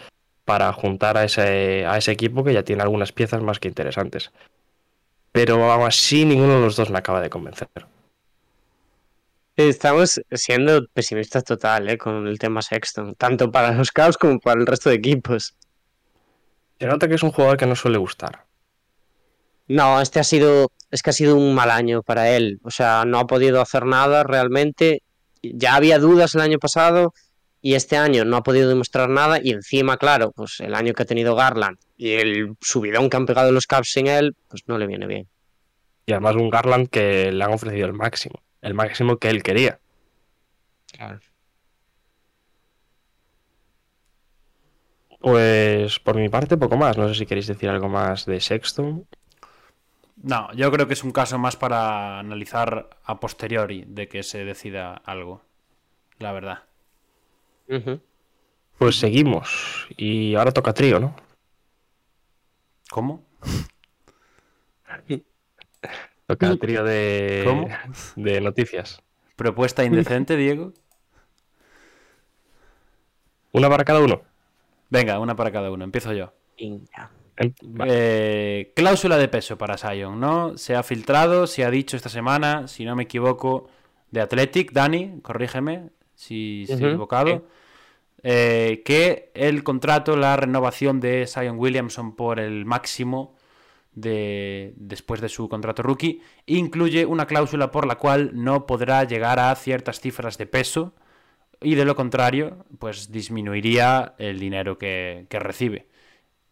[0.46, 4.32] para juntar a ese, a ese equipo que ya tiene algunas piezas más que interesantes.
[5.32, 7.70] Pero aún así ninguno de los dos me acaba de convencer.
[9.56, 11.98] Estamos siendo pesimistas total ¿eh?
[11.98, 15.56] con el tema Sexton, tanto para los Cavs como para el resto de equipos.
[16.80, 18.46] Se nota que es un jugador que no suele gustar.
[19.68, 22.60] No, este ha sido, es que ha sido un mal año para él.
[22.64, 25.04] O sea, no ha podido hacer nada realmente.
[25.42, 27.14] Ya había dudas el año pasado,
[27.66, 31.04] y este año no ha podido demostrar nada y encima, claro, pues el año que
[31.04, 34.78] ha tenido Garland y el subidón que han pegado los Cavs sin él, pues no
[34.78, 35.30] le viene bien.
[36.06, 39.80] Y además un Garland que le han ofrecido el máximo, el máximo que él quería.
[40.92, 41.20] Claro.
[45.20, 49.06] Pues por mi parte poco más, no sé si queréis decir algo más de Sexton.
[50.22, 54.46] No, yo creo que es un caso más para analizar a posteriori de que se
[54.46, 55.42] decida algo,
[56.18, 56.64] la verdad.
[58.78, 59.88] Pues seguimos.
[59.98, 61.16] Y ahora toca trío, ¿no?
[62.90, 63.26] ¿Cómo?
[66.36, 67.70] Toca trío de,
[68.16, 69.02] de noticias.
[69.36, 70.74] Propuesta indecente, Diego.
[73.52, 74.22] Una para cada uno.
[74.90, 75.84] Venga, una para cada uno.
[75.84, 76.34] Empiezo yo.
[77.86, 80.58] Eh, cláusula de peso para Sion, ¿no?
[80.58, 83.70] Se ha filtrado, se ha dicho esta semana, si no me equivoco,
[84.12, 87.46] de Athletic, Dani, corrígeme si, he equivocado.
[88.22, 93.36] Eh, que el contrato, la renovación de Zion Williamson por el máximo
[93.96, 99.40] de, después de su contrato rookie, incluye una cláusula por la cual no podrá llegar
[99.40, 100.94] a ciertas cifras de peso
[101.62, 105.88] y de lo contrario, pues disminuiría el dinero que, que recibe.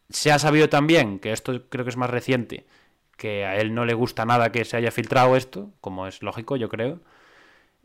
[0.09, 2.65] Se ha sabido también, que esto creo que es más reciente,
[3.17, 6.55] que a él no le gusta nada que se haya filtrado esto, como es lógico,
[6.55, 7.01] yo creo,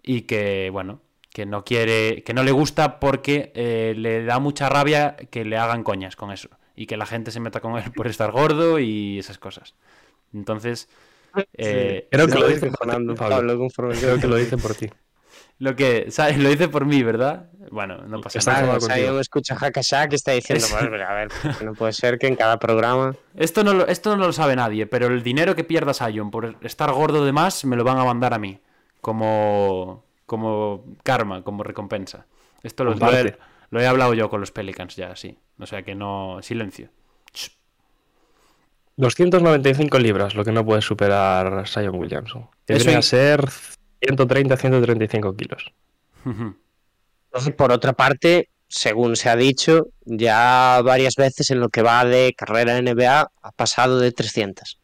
[0.03, 1.01] y que, bueno,
[1.31, 5.59] que no quiere, que no le gusta porque eh, le da mucha rabia que le
[5.59, 8.79] hagan coñas con eso y que la gente se meta con él por estar gordo
[8.79, 9.75] y esas cosas.
[10.35, 10.89] Entonces,
[11.55, 13.69] eh, creo que lo dice Fernando, Pablo.
[13.99, 14.89] Creo que lo dice por ti.
[15.59, 16.37] Lo que, ¿sabes?
[16.39, 17.49] Lo hice por mí, ¿verdad?
[17.71, 18.77] Bueno, no pasa Está nada.
[18.77, 21.65] o sea, yo me escucha Hakashak y está diciendo, Es- "Pues, pero a ver, que
[21.65, 23.15] no puede ser que en cada programa...
[23.35, 26.57] Esto no, lo, esto no lo sabe nadie, pero el dinero que pierda Sion por
[26.61, 28.61] estar gordo de más me lo van a mandar a mí.
[29.01, 32.27] Como, como karma, como recompensa.
[32.63, 33.39] Esto lo, lo he,
[33.71, 35.39] lo he hablado yo con los Pelicans ya, sí.
[35.59, 36.39] O sea que no.
[36.43, 36.91] Silencio.
[38.97, 42.49] 295 libras, lo que no puede superar Sion Williamson.
[42.67, 43.41] Que Eso a ser
[44.01, 45.73] 130-135 kilos.
[46.25, 52.05] Entonces, por otra parte, según se ha dicho, ya varias veces en lo que va
[52.05, 54.81] de carrera NBA ha pasado de 300.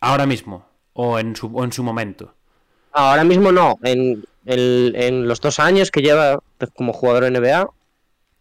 [0.00, 0.66] Ahora mismo.
[0.92, 2.34] O en su, o en su momento.
[2.92, 6.40] Ahora mismo no, en, el- en los dos años que lleva
[6.74, 7.66] como jugador NBA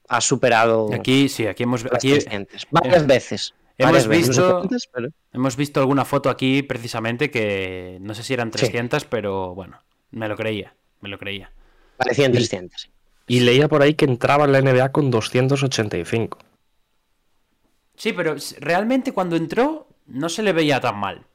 [0.09, 2.67] ha superado Aquí, sí, aquí hemos, aquí 300.
[2.71, 3.53] Varias veces.
[3.77, 8.51] hemos varias visto- pero- hemos visto alguna foto aquí precisamente que no sé si eran
[8.51, 9.81] 300, pero bueno,
[10.11, 10.73] me lo creía.
[11.01, 11.51] Me lo creía.
[11.97, 12.89] parecían 300.
[13.27, 16.39] Y leía por ahí que entraba en la NBA con 285.
[17.95, 21.25] Sí, pero realmente cuando entró no se le veía tan mal.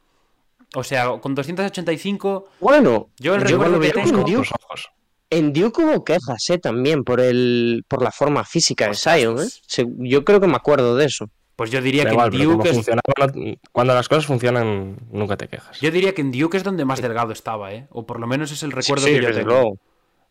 [0.74, 4.90] O sea, con 285 Bueno, Yo el yo recuerdo lo que tengo- Los ojos.
[5.36, 9.38] En Duke hubo quejas eh, también por el por la forma física de Zion.
[9.40, 9.48] ¿eh?
[9.66, 11.28] Se- Yo creo que me acuerdo de eso.
[11.56, 13.02] Pues yo diría que igual, en Duke es, funcionaba,
[13.34, 15.80] no- cuando las cosas funcionan, nunca te quejas.
[15.80, 17.86] yo diría que en Duke es donde más delgado estaba, ¿eh?
[17.90, 19.52] O por lo menos es el recuerdo Sí, que yo desde tengo.
[19.52, 19.78] luego.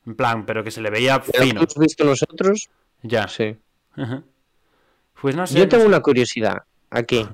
[0.05, 1.61] En plan, pero que se le veía De lo fino.
[1.61, 2.69] hemos visto nosotros,
[3.03, 3.27] Ya.
[3.29, 3.55] sí.
[3.95, 4.23] Ajá.
[5.21, 5.53] Pues no sé.
[5.57, 5.87] Yo no tengo sé.
[5.87, 6.57] una curiosidad
[6.89, 7.25] aquí.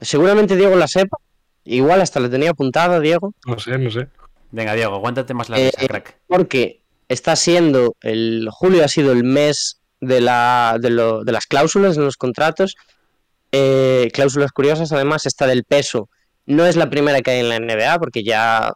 [0.00, 1.16] Seguramente Diego la sepa.
[1.64, 3.32] Igual hasta la tenía apuntada, Diego.
[3.46, 4.08] No sé, no sé.
[4.50, 6.18] Venga, Diego, aguántate más la Eh, risa, crack.
[6.26, 11.46] Porque está siendo el julio ha sido el mes de la de, lo- de las
[11.46, 12.76] cláusulas en los contratos.
[13.52, 16.08] Eh, cláusulas curiosas, además, esta del peso.
[16.46, 18.72] No es la primera que hay en la NBA, porque ya,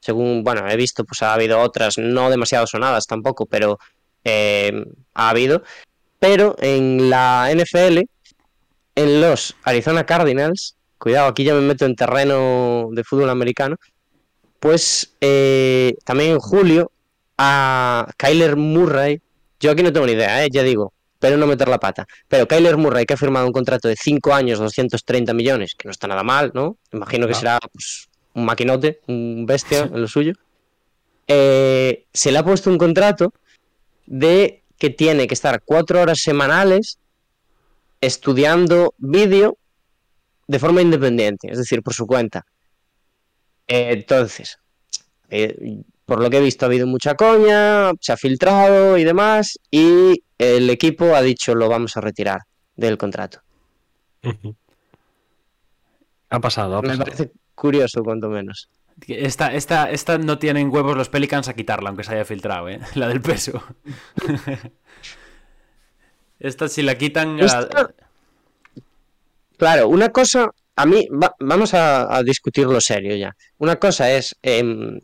[0.00, 3.78] según, bueno, he visto, pues ha habido otras, no demasiado sonadas tampoco, pero
[4.24, 5.62] eh, ha habido.
[6.20, 8.02] Pero en la NFL,
[8.94, 13.76] en los Arizona Cardinals, cuidado, aquí ya me meto en terreno de fútbol americano,
[14.60, 16.92] pues eh, también en julio
[17.42, 19.22] a Kyler Murray,
[19.58, 22.46] yo aquí no tengo ni idea, eh, ya digo, pero no meter la pata, pero
[22.46, 26.06] Kyler Murray que ha firmado un contrato de 5 años, 230 millones, que no está
[26.06, 26.76] nada mal, ¿no?
[26.92, 30.34] Imagino que será pues, un maquinote, un bestia en lo suyo.
[31.28, 33.32] Eh, se le ha puesto un contrato
[34.04, 36.98] de que tiene que estar cuatro horas semanales
[38.02, 39.56] estudiando vídeo
[40.46, 42.44] de forma independiente, es decir, por su cuenta.
[43.66, 44.58] Eh, entonces,
[45.30, 49.60] eh, por lo que he visto ha habido mucha coña, se ha filtrado y demás,
[49.70, 52.40] y el equipo ha dicho lo vamos a retirar
[52.74, 53.42] del contrato.
[56.30, 57.04] Ha pasado, ha Me pasado.
[57.04, 58.68] parece curioso, cuanto menos.
[59.06, 62.80] Esta, esta, esta no tienen huevos los Pelicans a quitarla, aunque se haya filtrado, ¿eh?
[62.96, 63.62] La del peso.
[66.40, 67.38] esta si la quitan...
[69.58, 73.36] Claro, una cosa, a mí, va- vamos a, a discutirlo serio ya.
[73.58, 74.98] Una cosa es em,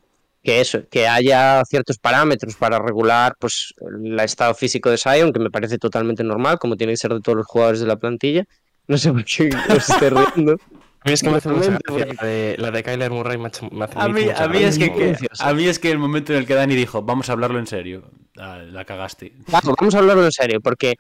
[0.47, 5.41] que eso, que haya ciertos parámetros para regular pues el estado físico de Sion, que
[5.41, 8.45] me parece totalmente normal, como tiene que ser de todos los jugadores de la plantilla.
[8.87, 10.57] No sé por qué os esté riendo.
[11.01, 12.07] A mí es que me hace mucha Totalmente, gracia.
[12.07, 14.45] porque- La de, la de Kyler Murray me, ha hecho- me hace A mí, mucha
[14.45, 17.03] a, mí es que, a mí es que el momento en el que Dani dijo,
[17.03, 19.33] vamos a hablarlo en serio, ah, la cagaste.
[19.47, 20.95] Claro, vamos a hablarlo en serio, porque,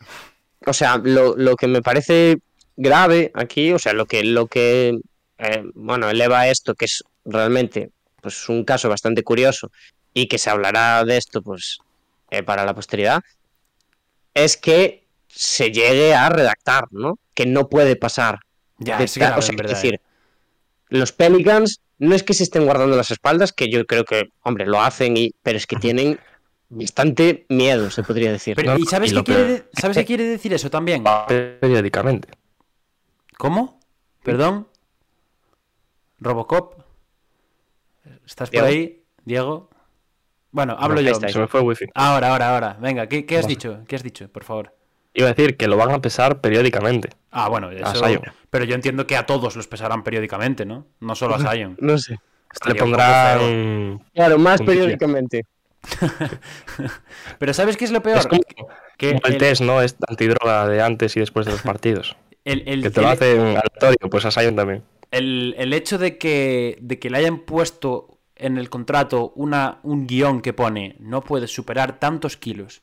[0.64, 2.38] o sea, lo, lo que me parece
[2.76, 4.96] grave aquí, o sea, lo que, lo que
[5.38, 7.90] eh, bueno, eleva esto, que es realmente
[8.26, 9.70] pues, un caso bastante curioso
[10.12, 11.78] y que se hablará de esto pues,
[12.30, 13.22] eh, para la posteridad,
[14.34, 17.20] es que se llegue a redactar, ¿no?
[17.34, 18.40] Que no puede pasar.
[18.78, 20.00] Ya, de es ta- grave, o sea, en es decir, ¿eh?
[20.88, 24.66] los Pelicans no es que se estén guardando las espaldas, que yo creo que, hombre,
[24.66, 26.18] lo hacen, y, pero es que tienen
[26.68, 28.56] bastante miedo, se podría decir.
[28.56, 31.04] Pero, No, ¿Y sabes, y qué quiere, ¿sabes qué quiere decir eso también?
[31.28, 32.28] periódicamente.
[33.38, 33.78] ¿Cómo?
[34.24, 34.66] ¿Perdón?
[36.18, 36.85] ¿Robocop?
[38.26, 38.66] ¿Estás por Diego.
[38.66, 39.70] ahí, Diego?
[40.50, 41.14] Bueno, hablo ahí yo.
[41.14, 41.86] Se me fue el wifi.
[41.94, 42.76] Ahora, ahora, ahora.
[42.80, 43.54] Venga, ¿qué, qué has Vale.
[43.54, 43.78] dicho?
[43.86, 44.74] ¿Qué has dicho, por favor?
[45.14, 47.10] Iba a decir que lo van a pesar periódicamente.
[47.30, 47.94] Ah, bueno, eso...
[48.04, 48.20] Zion.
[48.50, 50.86] Pero yo entiendo que a todos los pesarán periódicamente, ¿no?
[51.00, 51.76] No solo a Zion.
[51.80, 52.12] No sé.
[52.12, 52.18] Le
[52.52, 53.98] Estaría pondrán.
[54.14, 55.44] Claro, más periódicamente.
[57.38, 58.18] Pero ¿sabes qué es lo peor?
[58.18, 58.42] Es como,
[58.96, 59.82] que como el, el- test, ¿no?
[59.82, 62.16] Es antidroga de antes y después de los partidos.
[62.44, 64.82] el, el- que te lo hacen aleatorio, pues a Sion también.
[65.10, 70.06] el, el hecho de que, de que le hayan puesto en el contrato una, un
[70.06, 72.82] guion que pone no puedes superar tantos kilos.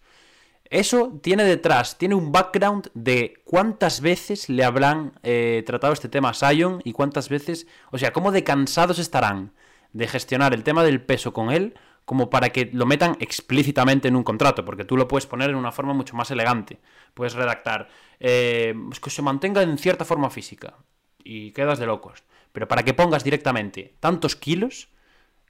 [0.70, 6.30] Eso tiene detrás, tiene un background de cuántas veces le habrán eh, tratado este tema
[6.30, 9.54] a Sion y cuántas veces, o sea, cómo de cansados estarán
[9.92, 11.76] de gestionar el tema del peso con él,
[12.06, 15.56] como para que lo metan explícitamente en un contrato, porque tú lo puedes poner en
[15.56, 16.80] una forma mucho más elegante.
[17.14, 17.88] Puedes redactar
[18.20, 20.76] eh, que se mantenga en cierta forma física
[21.24, 22.24] y quedas de locos.
[22.52, 24.90] Pero para que pongas directamente tantos kilos,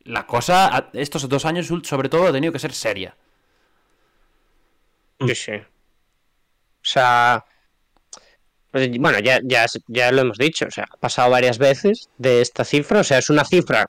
[0.06, 3.16] la cosa, estos dos años sobre todo, ha tenido que ser seria.
[5.20, 5.51] Sí, sí.
[5.54, 7.45] O sea,
[8.72, 12.41] pues, bueno, ya, ya, ya lo hemos dicho, o sea, ha pasado varias veces de
[12.41, 13.88] esta cifra, o sea, es una cifra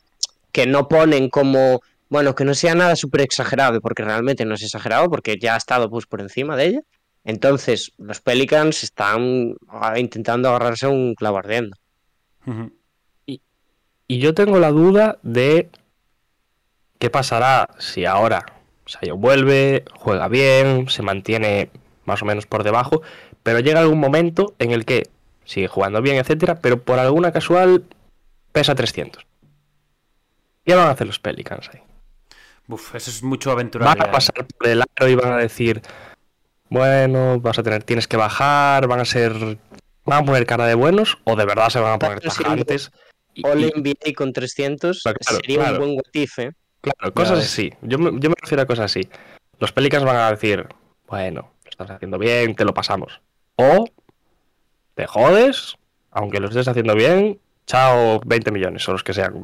[0.53, 4.63] que no ponen como, bueno, que no sea nada súper exagerado, porque realmente no es
[4.63, 6.81] exagerado, porque ya ha estado pues, por encima de ella.
[7.25, 11.77] Entonces, los Pelicans están ah, intentando agarrarse a un clavo ardiendo.
[13.27, 13.41] y,
[14.07, 15.71] y, yo tengo la duda de
[17.05, 18.47] qué pasará si ahora
[18.87, 21.69] Sayo vuelve, juega bien, se mantiene
[22.07, 23.03] más o menos por debajo,
[23.43, 25.11] pero llega algún momento en el que
[25.45, 27.85] sigue jugando bien, etcétera, pero por alguna casual
[28.53, 29.27] pesa 300.
[30.65, 31.81] ¿Qué van a hacer los Pelicans ahí?
[32.69, 33.99] Uf, eso es mucho aventurar.
[33.99, 35.83] Van a pasar por el aro y van a decir,
[36.71, 39.59] bueno, vas a tener, tienes que bajar, van a ser,
[40.07, 42.91] van a poner cara de buenos o de verdad se van a poner tajantes.
[43.43, 46.55] All NBA con 300 sería un buen guatife.
[46.85, 47.73] Claro, cosas así.
[47.83, 49.09] Yo me, yo me refiero a cosas así.
[49.59, 50.69] Los Pelicans van a decir,
[51.09, 53.23] bueno, lo estás haciendo bien, te lo pasamos.
[53.57, 53.87] O
[54.95, 55.77] te jodes,
[56.11, 59.43] aunque lo estés haciendo bien, chao 20 millones o los que sean.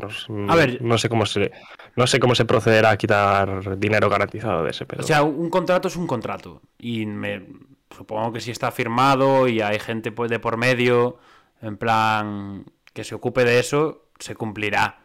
[0.48, 1.50] a ver, no sé cómo se
[1.96, 5.02] no sé cómo se procederá a quitar dinero garantizado de ese pero...
[5.02, 7.46] O sea, un contrato es un contrato y me
[7.96, 11.18] supongo que si está firmado y hay gente pues, de por medio
[11.62, 15.00] en plan que se ocupe de eso, se cumplirá.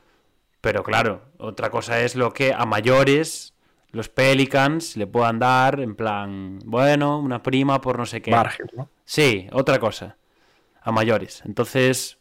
[0.66, 3.54] Pero claro, otra cosa es lo que a mayores
[3.92, 8.32] los Pelicans le puedan dar, en plan, bueno, una prima por no sé qué.
[8.32, 8.90] Margen, ¿no?
[9.06, 10.18] Sí, otra cosa.
[10.82, 11.44] A mayores.
[11.46, 12.18] Entonces,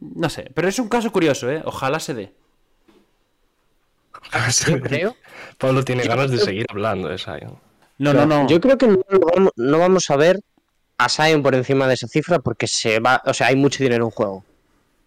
[0.00, 0.50] no sé.
[0.52, 1.62] Pero es un caso curioso, ¿eh?
[1.64, 2.34] Ojalá se dé.
[4.82, 5.14] Creo.
[5.56, 7.60] Pablo tiene ganas de seguir hablando de Sion.
[7.98, 8.48] No, no, no.
[8.48, 10.40] Yo creo que no, vamos a ver
[10.98, 14.06] a Sion por encima de esa cifra porque se va, o sea, hay mucho dinero
[14.06, 14.44] en juego.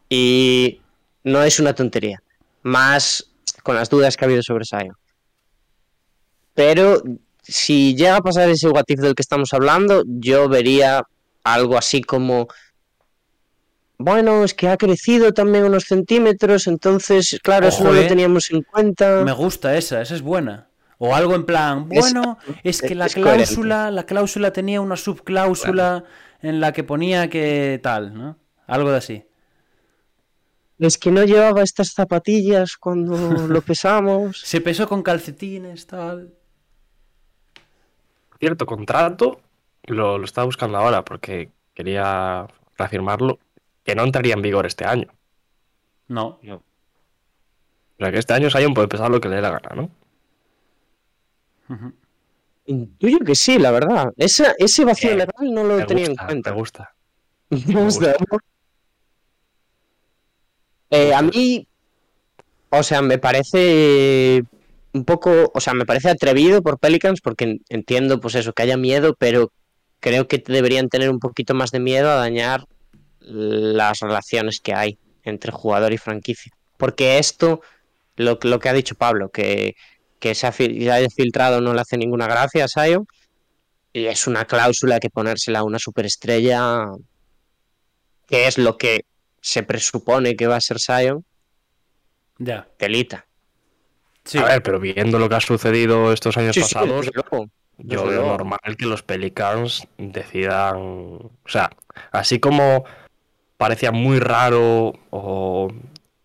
[0.08, 0.80] Y
[1.26, 2.22] no es una tontería.
[2.66, 3.30] Más
[3.64, 4.98] con las dudas que ha habido sobre Sion.
[6.54, 7.02] Pero
[7.42, 11.04] si llega a pasar ese what del que estamos hablando, yo vería
[11.44, 12.48] algo así como
[13.98, 18.62] bueno, es que ha crecido también unos centímetros, entonces, claro, eso no lo teníamos en
[18.62, 19.24] cuenta.
[19.24, 20.68] Me gusta esa, esa es buena.
[20.98, 26.04] O algo en plan, bueno, es, que la cláusula, la cláusula tenía una subcláusula
[26.42, 28.38] en la que ponía que tal, ¿no?
[28.68, 29.26] Algo de así.
[30.78, 33.16] Es que no llevaba estas zapatillas cuando
[33.48, 34.42] lo pesamos.
[34.42, 36.34] Se pesó con calcetines, tal
[38.40, 39.42] cierto contrato,
[39.86, 42.48] lo, lo estaba buscando ahora porque quería
[42.78, 43.40] reafirmarlo,
[43.84, 45.08] que no entraría en vigor este año.
[46.08, 46.40] No.
[46.44, 46.56] no.
[46.56, 46.64] O
[48.00, 49.90] sea que este año Sion puede empezar lo que le dé la gana, ¿no?
[52.66, 54.14] Intuyo que sí, la verdad.
[54.18, 56.52] ese vacío eh, legal no lo tenía en cuenta.
[56.52, 56.94] Me gusta.
[57.50, 58.16] Me gusta.
[60.90, 61.68] Eh, a mí,
[62.70, 64.44] o sea, me parece
[64.94, 68.78] un poco, o sea, me parece atrevido por Pelicans porque entiendo pues eso, que haya
[68.78, 69.52] miedo, pero
[70.00, 72.66] creo que deberían tener un poquito más de miedo a dañar
[73.20, 76.52] las relaciones que hay entre jugador y franquicia.
[76.78, 77.62] Porque esto,
[78.16, 79.76] lo, lo que ha dicho Pablo, que,
[80.20, 83.06] que se, ha, filtrado no le hace ninguna gracia a Sion,
[83.94, 86.88] y es una cláusula que ponérsela a una superestrella,
[88.28, 89.06] que es lo que
[89.46, 91.24] se presupone que va a ser Sion,
[92.40, 92.68] ya.
[92.78, 93.28] telita.
[94.40, 97.12] A ver, pero viendo lo que ha sucedido estos años pasados,
[97.78, 100.78] yo veo normal que los Pelicans decidan.
[100.78, 101.70] O sea,
[102.12, 102.86] así como
[103.58, 105.72] parecía muy raro o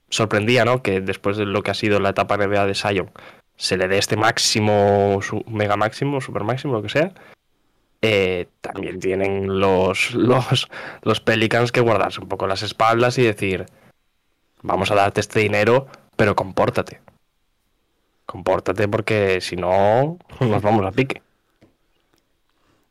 [0.08, 0.82] sorprendía, ¿no?
[0.82, 3.10] Que después de lo que ha sido la etapa NBA de Sion
[3.54, 7.12] se le dé este máximo, mega máximo, super máximo, lo que sea.
[8.02, 10.68] Eh, también tienen los, los,
[11.02, 13.66] los Pelicans que guardarse un poco las espaldas y decir:
[14.62, 15.86] Vamos a darte este dinero,
[16.16, 17.00] pero compórtate
[18.30, 21.20] compórtate porque si no nos vamos a pique.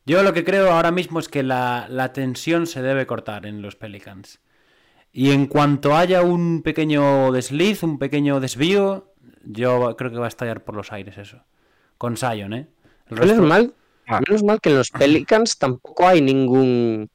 [0.04, 3.76] Yo lo que creo ahora mismo es que la, tensión se debe cortar en los
[3.76, 4.40] Pelicans.
[5.12, 9.12] Y en cuanto haya un pequeño desliz, un pequeño desvío,
[9.44, 11.42] yo creo que va a estallar por los aires eso.
[11.96, 12.68] Con Sion, ¿eh?
[13.08, 13.74] menos, mal,
[14.10, 14.20] ah.
[14.26, 17.08] menos mal que en los Pelicans tampoco hay ningún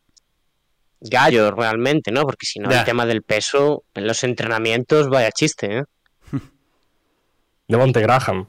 [0.99, 2.23] gallo realmente, ¿no?
[2.23, 5.83] Porque si no, el tema del peso en los entrenamientos, vaya chiste, ¿eh?
[7.67, 8.47] De Monte Graham.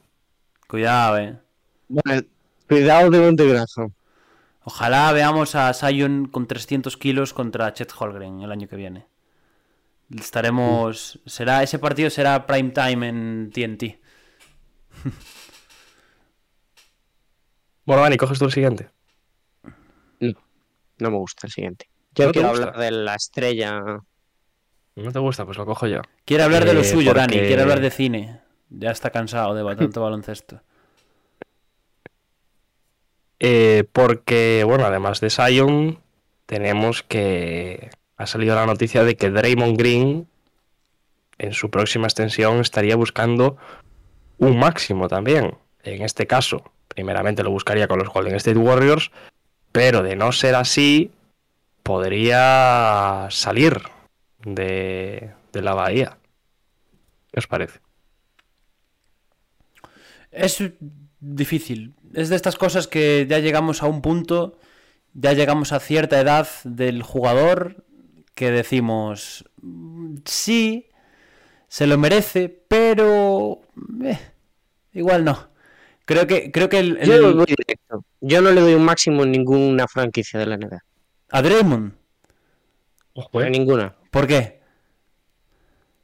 [0.67, 1.37] Cuidado, eh.
[2.67, 3.93] cuidado de Monte Graham.
[4.63, 9.07] Ojalá veamos a Sion con 300 kilos contra Chet Holgren el año que viene.
[10.13, 11.19] Estaremos.
[11.25, 13.99] Será, ese partido será prime time en TNT.
[17.87, 18.89] bueno, Dani, coges tú el siguiente.
[20.19, 20.33] No,
[20.99, 21.89] no me gusta el siguiente.
[22.13, 23.81] Yo quiero hablar de la estrella.
[24.95, 25.45] ¿No te gusta?
[25.45, 26.01] Pues lo cojo yo.
[26.25, 27.37] Quiere hablar de lo eh, suyo, Dani.
[27.37, 28.41] Quiere hablar de cine.
[28.69, 30.61] Ya está cansado de tanto baloncesto.
[33.39, 35.99] Eh, porque, bueno, además de Sion,
[36.47, 40.27] tenemos que ha salido la noticia de que Draymond Green
[41.37, 43.57] en su próxima extensión estaría buscando
[44.39, 45.55] un máximo también.
[45.83, 49.11] En este caso, primeramente lo buscaría con los Golden State Warriors,
[49.71, 51.11] pero de no ser así,
[51.83, 53.83] podría salir
[54.43, 56.17] de, la bahía.
[57.31, 57.81] ¿Qué os parece?
[60.31, 60.63] Es
[61.19, 61.93] difícil.
[62.15, 64.57] Es de estas cosas que ya llegamos a un punto,
[65.13, 67.85] ya llegamos a cierta edad del jugador
[68.33, 69.45] que decimos,
[70.25, 70.87] sí,
[71.67, 73.61] se lo merece, pero
[74.03, 74.17] eh,
[74.93, 75.56] igual no.
[76.07, 76.97] Creo que, creo que el,
[78.21, 80.81] Yo, no le doy un máximo en ninguna franquicia de la NBA.
[81.31, 81.91] ¿A Draymond?
[83.33, 83.93] En ninguna.
[84.09, 84.61] ¿Por qué?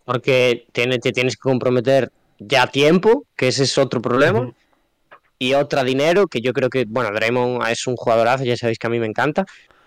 [0.04, 4.51] Porque te tienes que comprometer ya a tiempo, que ese es otro problema
[5.39, 8.88] y otra dinero, que yo creo que, bueno, Draymond es un jugadorazo, ya sabéis que
[8.88, 9.45] a mí me encanta,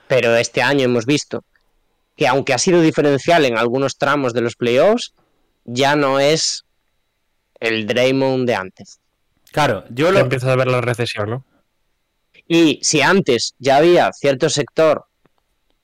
[0.09, 1.45] pero este año hemos visto
[2.17, 5.12] que aunque ha sido diferencial en algunos tramos de los playoffs,
[5.67, 6.64] ya no es
[7.61, 8.99] el Draymond de antes.
[9.53, 10.20] Claro, yo lo...
[10.20, 11.44] Empiezo a ver la recesión, ¿no?
[12.49, 15.07] Y si antes ya había cierto sector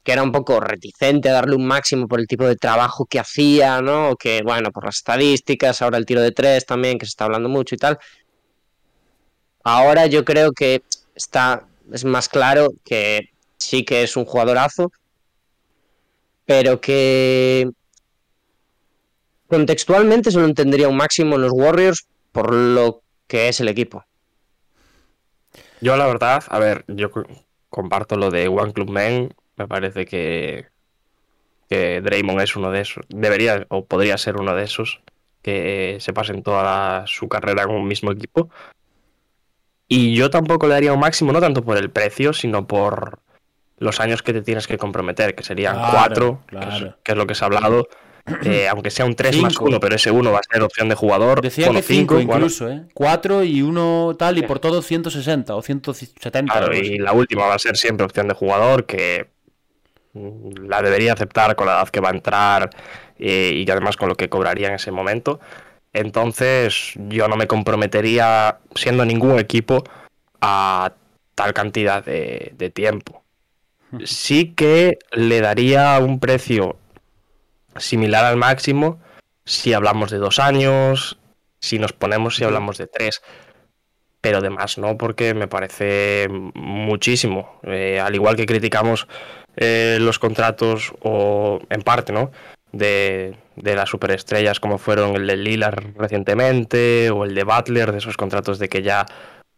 [0.04, 3.20] que era un poco reticente a darle un máximo por el tipo de trabajo que
[3.20, 4.16] hacía, ¿no?
[4.16, 7.48] Que, bueno, por las estadísticas, ahora el tiro de tres también, que se está hablando
[7.48, 8.00] mucho y tal,
[9.64, 10.82] Ahora yo creo que
[11.14, 14.90] está, es más claro que sí que es un jugadorazo,
[16.44, 17.70] pero que
[19.46, 24.04] contextualmente solo entendería un máximo en los Warriors por lo que es el equipo.
[25.80, 27.10] Yo la verdad, a ver, yo
[27.68, 30.66] comparto lo de One Club Men, me parece que,
[31.68, 35.00] que Draymond es uno de esos, debería o podría ser uno de esos
[35.42, 38.48] que se pasen toda su carrera en un mismo equipo.
[39.88, 43.18] Y yo tampoco le daría un máximo, no tanto por el precio, sino por
[43.78, 47.44] los años que te tienes que comprometer, que serían cuatro, Que, es, lo que se
[47.44, 47.88] ha hablado.
[48.44, 50.94] Eh, aunque sea un 3 más 1, pero ese uno va a ser opción de
[50.94, 51.42] jugador.
[51.42, 52.84] Decía que 5 incluso, ¿eh?
[52.94, 56.52] 4 y uno tal, y por todo 160 o 170.
[56.52, 59.28] Claro, y la última va a ser siempre opción de jugador, que
[60.14, 62.70] la debería aceptar con la edad que va a entrar
[63.18, 65.40] eh, y además con lo que cobraría en ese momento.
[65.92, 69.84] Entonces yo no me comprometería, siendo ningún equipo,
[70.40, 70.92] a
[71.34, 73.22] tal cantidad de, tiempo.
[74.04, 76.78] Sí que le daría un precio
[77.76, 79.00] similar al máximo
[79.44, 81.18] si hablamos de dos años,
[81.60, 83.22] si nos ponemos si hablamos de tres.
[84.20, 87.58] Pero además no, porque me parece muchísimo.
[87.64, 89.08] Eh, al igual que criticamos
[89.56, 92.30] eh, los contratos, o en parte, ¿no?
[92.72, 98.16] de, las superestrellas como fueron el de Lillard recientemente o el de Butler, de esos
[98.16, 99.06] contratos de que ya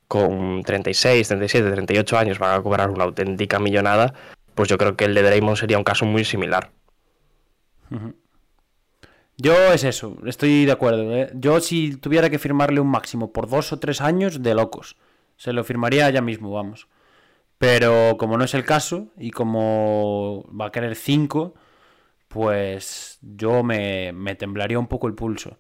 [0.09, 4.13] con 36, 37, 38 años van a cobrar una auténtica millonada,
[4.55, 6.71] pues yo creo que el de Draymond sería un caso muy similar.
[9.37, 11.13] Yo es eso, estoy de acuerdo.
[11.15, 11.31] ¿eh?
[11.35, 14.97] Yo si tuviera que firmarle un máximo por dos o tres años, de locos.
[15.37, 16.89] Se lo firmaría ya mismo, vamos.
[17.59, 21.55] Pero como no es el caso y como va a querer cinco,
[22.29, 25.59] pues yo me, temblaría un poco el pulso.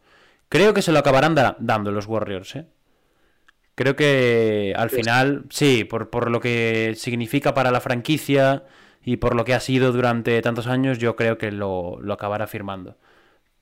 [0.48, 2.66] Creo que se lo acabarán dando los Warriors, ¿eh?
[3.74, 8.64] Creo que al final, sí, por, lo que significa para la franquicia
[9.04, 12.96] y por lo que ha sido durante tantos años, yo creo que lo, acabará firmando.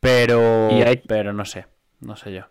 [0.01, 0.69] Pero,
[1.07, 1.67] pero no sé,
[2.01, 2.43] no sé yo.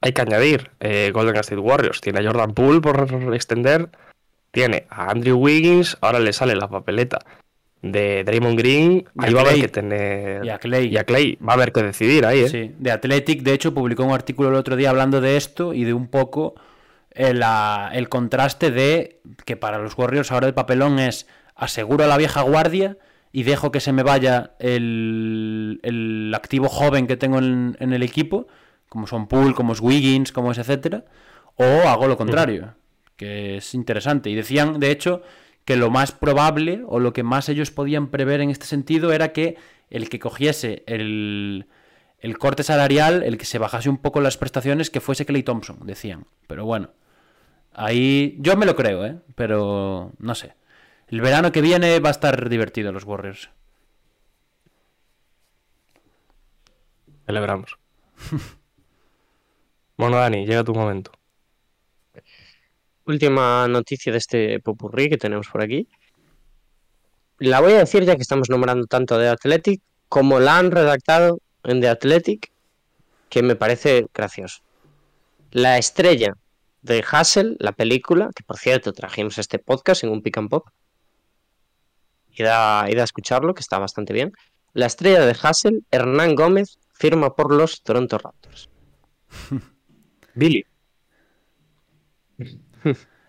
[0.00, 3.88] Hay que añadir, eh, Golden State Warriors tiene a Jordan Poole por extender,
[4.50, 7.18] tiene a Andrew Wiggins, ahora le sale la papeleta
[7.82, 10.44] de Draymond Green, ahí va a haber que tener.
[10.44, 10.86] Y a Clay.
[10.86, 11.36] Y a Clay.
[11.36, 12.48] Va a haber que decidir ahí, ¿eh?
[12.48, 15.84] Sí, de Athletic, de hecho, publicó un artículo el otro día hablando de esto y
[15.84, 16.54] de un poco
[17.10, 17.42] el,
[17.92, 21.26] el contraste de que para los Warriors ahora el papelón es
[21.62, 22.98] aseguro a la vieja guardia
[23.30, 28.48] y dejo que se me vaya el, el activo joven que tengo en, el equipo,
[28.88, 31.04] como son Poole, como es Wiggins, como es etcétera,
[31.54, 32.74] o hago lo contrario,
[33.16, 34.28] que es interesante.
[34.28, 35.22] Y decían, de hecho,
[35.64, 39.32] que lo más probable o lo que más ellos podían prever en este sentido era
[39.32, 39.56] que
[39.88, 41.66] el que cogiese el,
[42.18, 45.78] el corte salarial, el que se bajase un poco las prestaciones, que fuese Clay Thompson,
[45.84, 46.26] decían.
[46.48, 46.90] Pero bueno,
[47.72, 49.16] ahí yo me lo creo, ¿eh?
[49.36, 50.54] Pero no sé.
[51.12, 53.50] El verano que viene va a estar divertido los Warriors.
[57.26, 57.76] Celebramos.
[59.94, 61.12] Bueno, Dani, llega tu momento.
[63.04, 65.86] Última noticia de este popurrí que tenemos por aquí.
[67.38, 71.38] La voy a decir ya que estamos nombrando tanto de Athletic, como la han redactado
[71.62, 72.50] en The Athletic,
[73.28, 74.62] que me parece gracioso.
[75.52, 76.34] La estrella
[76.80, 80.66] de Hassel, la película, que por cierto trajimos este podcast en un pick and pop.
[82.34, 84.32] Id a, id a escucharlo, que está bastante bien.
[84.72, 88.70] La estrella de Hassel, Hernán Gómez, firma por los Toronto Raptors.
[90.34, 90.64] Billy.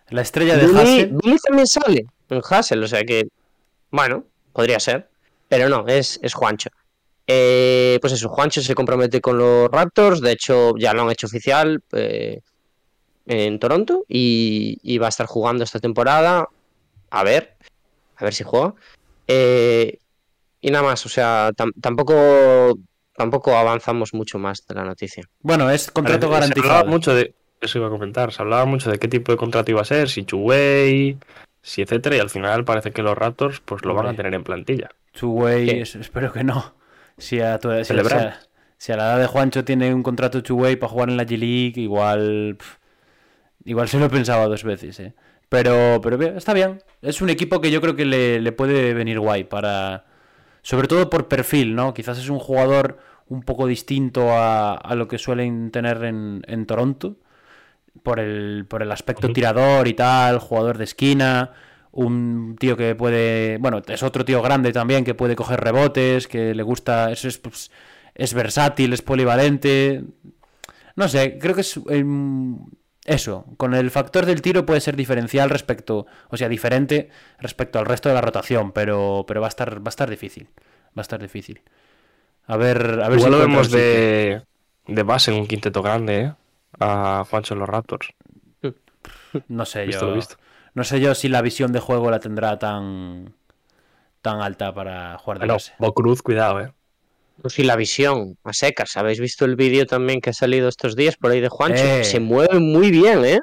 [0.10, 1.18] La estrella de Billy, Hassel.
[1.22, 3.28] Billy también sale en Hassel, o sea que,
[3.92, 5.10] bueno, podría ser,
[5.50, 6.70] pero no, es, es Juancho.
[7.26, 11.28] Eh, pues eso, Juancho se compromete con los Raptors, de hecho ya lo han hecho
[11.28, 12.42] oficial eh,
[13.26, 16.48] en Toronto y, y va a estar jugando esta temporada.
[17.10, 17.53] A ver,
[18.24, 18.74] a ver si juega.
[19.28, 20.00] Eh,
[20.62, 22.78] y nada más, o sea, tam- tampoco,
[23.16, 25.24] tampoco avanzamos mucho más de la noticia.
[25.42, 26.86] Bueno, es contrato Se hablaba garantizado.
[26.86, 27.34] mucho de.
[27.62, 28.32] Eso iba a comentar.
[28.34, 31.18] Se hablaba mucho de qué tipo de contrato iba a ser, si Chuwei,
[31.62, 34.44] si etcétera, y al final parece que los Raptors pues lo van a tener en
[34.44, 34.90] plantilla.
[35.14, 36.76] Chuwei, espero que no.
[37.18, 38.20] Si a, tu- si, Celebrar.
[38.20, 38.40] si a-
[38.78, 41.80] si a la edad de Juancho tiene un contrato Chuwei para jugar en la G-League,
[41.80, 42.58] igual.
[43.64, 45.14] igual se lo pensaba dos veces, ¿eh?
[45.54, 46.82] Pero, pero está bien.
[47.04, 50.04] Es un equipo que yo creo que le, le puede venir guay para.
[50.64, 51.94] Sobre todo por perfil, ¿no?
[51.94, 52.98] Quizás es un jugador
[53.28, 57.18] un poco distinto a, a lo que suelen tener en, en Toronto.
[58.02, 61.52] Por el, por el aspecto tirador y tal, jugador de esquina.
[61.92, 63.60] Un tío que puede.
[63.60, 67.12] Bueno, es otro tío grande también que puede coger rebotes, que le gusta.
[67.12, 67.70] Es, es, pues,
[68.16, 70.04] es versátil, es polivalente.
[70.96, 71.80] No sé, creo que es.
[71.90, 72.58] em,
[73.06, 76.06] eso, con el factor del tiro puede ser diferencial respecto.
[76.30, 79.88] O sea, diferente respecto al resto de la rotación, pero, pero va, a estar, va
[79.88, 80.48] a estar difícil.
[80.98, 81.62] Va a estar difícil.
[82.48, 84.44] A ver, a ver Igual lo vemos de,
[84.88, 86.34] de base en un quinteto grande, ¿eh?
[86.80, 88.14] A Juancho en los Raptors.
[89.48, 90.16] No sé Visto yo.
[90.16, 90.36] visto.
[90.74, 93.34] No sé yo si la visión de juego la tendrá tan
[94.22, 95.74] tan alta para jugar de Bueno, base.
[95.78, 96.74] Bo Cruz, cuidado, ¿eh?
[97.44, 98.98] Pues sí, la visión, a secas.
[98.98, 101.84] ¿Habéis visto el vídeo también que ha salido estos días por ahí de Juancho?
[101.84, 102.04] Eh.
[102.06, 103.40] Se mueve muy bien, ¿eh?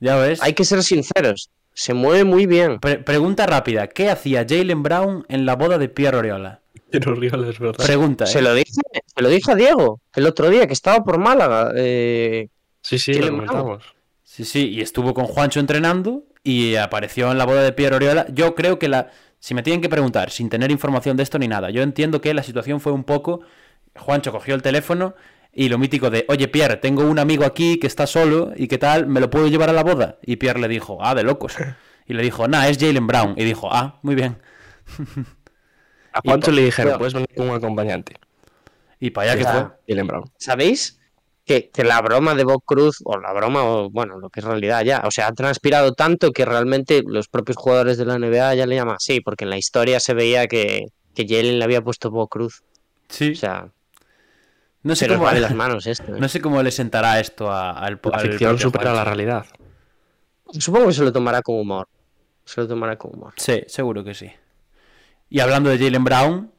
[0.00, 0.42] Ya ves.
[0.42, 1.50] Hay que ser sinceros.
[1.74, 2.80] Se mueve muy bien.
[2.80, 3.86] Pre- pregunta rápida.
[3.86, 6.62] ¿Qué hacía Jalen Brown en la boda de Pierre Oriola?
[6.90, 7.84] Pero Riol es verdad.
[7.84, 8.28] Pregunta, ¿eh?
[8.28, 8.70] Se lo dije,
[9.14, 11.70] se lo dije a Diego el otro día que estaba por Málaga.
[11.76, 12.48] eh,
[12.80, 13.84] Sí, sí, ¿Qué lo comentamos.
[14.22, 18.26] Sí, sí, y estuvo con Juancho entrenando y apareció en la boda de Pierre Oriola.
[18.32, 19.10] Yo creo que la.
[19.44, 22.32] Si me tienen que preguntar, sin tener información de esto ni nada, yo entiendo que
[22.32, 23.42] la situación fue un poco.
[23.94, 25.14] Juancho cogió el teléfono
[25.52, 28.78] y lo mítico de, oye Pierre, tengo un amigo aquí que está solo y qué
[28.78, 30.16] tal, ¿me lo puedo llevar a la boda?
[30.22, 31.56] Y Pierre le dijo, ah, de locos.
[32.06, 33.34] Y le dijo, nah, es Jalen Brown.
[33.36, 34.38] Y dijo, ah, muy bien.
[36.14, 38.14] A Juancho Y- le dijeron, puedes venir con un acompañante.
[38.98, 39.68] Y para allá que fue.
[39.88, 40.24] Jalen Brown.
[40.38, 40.98] ¿Sabéis?
[41.46, 44.46] Que, que la broma de Bob Cruz, o la broma, o bueno, lo que es
[44.46, 48.54] realidad ya, o sea, ha transpirado tanto que realmente los propios jugadores de la NBA
[48.54, 51.82] ya le llaman así, porque en la historia se veía que, que Jalen le había
[51.82, 52.62] puesto Bob Cruz.
[53.10, 53.32] Sí.
[53.32, 53.68] O sea,
[54.82, 56.16] No sé se nos cómo, va de las manos esto.
[56.16, 56.18] ¿eh?
[56.18, 59.44] no sé cómo le sentará esto a- al, La ficción supera la realidad.
[60.58, 61.88] Supongo que se lo tomará con humor.
[62.46, 63.34] Se lo tomará con humor.
[63.36, 64.30] Sí, seguro que sí.
[65.28, 66.50] Y hablando de Jalen Brown,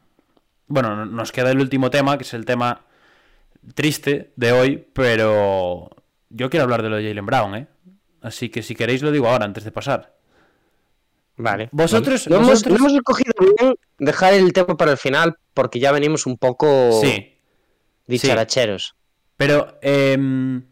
[0.67, 2.84] bueno, no- nos queda el último tema, que es el tema
[3.73, 5.89] triste de hoy, pero
[6.29, 7.67] yo quiero hablar de lo de Jalen Brown, ¿eh?
[8.21, 10.15] Así que si queréis lo digo ahora, antes de pasar.
[11.37, 11.69] Vale.
[11.71, 15.79] Vosotros, Lo hemos, vosotros- lo hemos escogido bien dejar el tema para el final porque
[15.79, 17.37] ya venimos un poco Sí,
[18.07, 18.95] dicharacheros.
[19.35, 20.63] pero em,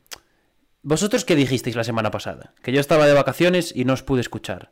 [0.82, 4.22] vosotros qué dijisteis la semana pasada, que yo estaba de vacaciones y no os pude
[4.22, 4.72] escuchar.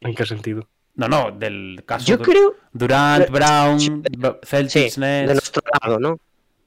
[0.00, 0.68] ¿En qué sentido?
[0.96, 6.18] No, no, del caso Yo creo, Durant, Brown, B- sí, Celtics, de nuestro lado, ¿no?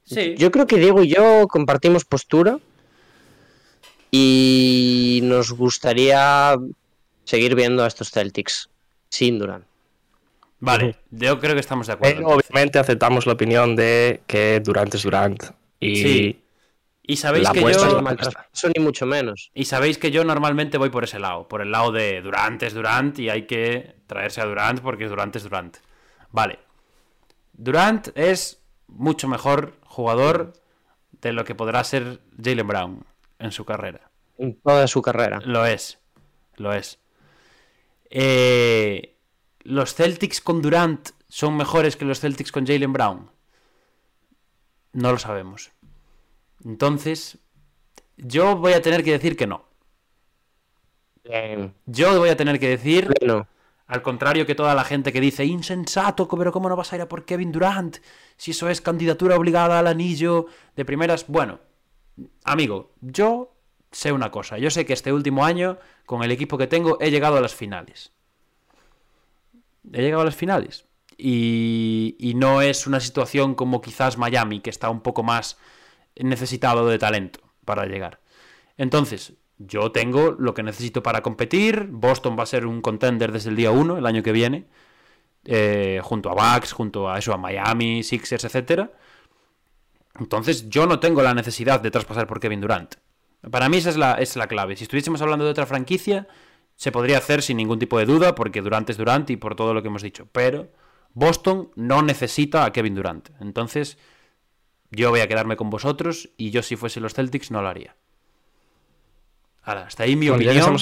[0.08, 0.34] Sí.
[0.38, 2.58] Yo creo que Diego y yo compartimos postura
[4.10, 6.56] y nos gustaría
[7.24, 8.70] seguir viendo a estos Celtics
[9.10, 9.64] sin Durant.
[10.60, 12.16] Vale, yo creo que estamos de acuerdo.
[12.16, 15.42] Pero obviamente aceptamos la opinión de que Durant es Durant.
[15.78, 16.42] Y Sí.
[17.02, 17.68] Y sabéis La que yo...
[17.68, 19.50] es No la mal traspaso ni mucho menos.
[19.54, 22.74] Y sabéis que yo normalmente voy por ese lado, por el lado de Durant es
[22.74, 25.78] Durant y hay que traerse a Durant porque Durant es Durant.
[26.32, 26.58] Vale.
[27.54, 28.58] Durant es
[28.88, 30.54] mucho mejor jugador
[31.20, 33.06] de lo que podrá ser Jalen Brown
[33.38, 34.10] en su carrera.
[34.38, 35.40] En toda su carrera.
[35.44, 35.98] Lo es.
[36.56, 36.98] Lo es.
[38.10, 39.16] Eh,
[39.60, 43.30] ¿Los Celtics con Durant son mejores que los Celtics con Jalen Brown?
[44.92, 45.70] No lo sabemos.
[46.64, 47.38] Entonces,
[48.16, 49.64] yo voy a tener que decir que no.
[51.24, 51.74] Bien.
[51.86, 53.46] Yo voy a tener que decir, Bueno,
[53.88, 57.02] al contrario que toda la gente que dice, insensato, pero ¿cómo no vas a ir
[57.02, 57.96] a por Kevin Durant?
[58.36, 60.46] Si eso es candidatura obligada al anillo
[60.76, 61.26] de primeras.
[61.26, 61.58] Bueno,
[62.44, 63.54] amigo, yo
[63.90, 64.58] sé una cosa.
[64.58, 67.54] Yo sé que este último año, con el equipo que tengo, he llegado a las
[67.54, 68.12] finales.
[69.90, 70.84] He llegado a las finales.
[71.16, 75.56] Y, y no es una situación como quizás Miami, que está un poco más
[76.14, 78.20] necesitado de talento para llegar.
[78.76, 81.88] Entonces, yo tengo lo que necesito para competir.
[81.90, 84.66] Boston va a ser un contender desde el día 1, el año que viene.
[85.44, 88.90] Eh, junto a Bucks, junto a eso, a Miami, Sixers, etc.
[90.18, 92.96] Entonces, yo no tengo la necesidad de traspasar por Kevin Durant.
[93.50, 94.76] Para mí esa es la, es la clave.
[94.76, 96.28] Si estuviésemos hablando de otra franquicia,
[96.76, 99.74] se podría hacer sin ningún tipo de duda, porque Durant es Durant y por todo
[99.74, 100.28] lo que hemos dicho.
[100.32, 100.68] Pero
[101.14, 103.30] Boston no necesita a Kevin Durant.
[103.40, 103.98] Entonces,
[104.90, 107.96] yo voy a quedarme con vosotros y yo si fuese los Celtics no lo haría.
[109.68, 110.78] Ahora, hasta ahí mi opinión.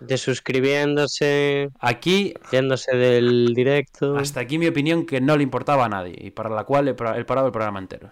[0.00, 1.68] De, suscribiéndose.
[1.80, 2.32] Aquí.
[2.50, 4.16] Yéndose del directo.
[4.16, 6.94] Hasta aquí mi opinión que no le importaba a nadie y para la cual he
[6.94, 8.10] parado el programa entero.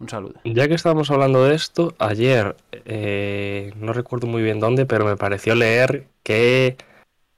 [0.00, 0.40] Un saludo.
[0.42, 5.16] Ya que estábamos hablando de esto, ayer, eh, no recuerdo muy bien dónde, pero me
[5.16, 6.76] pareció leer que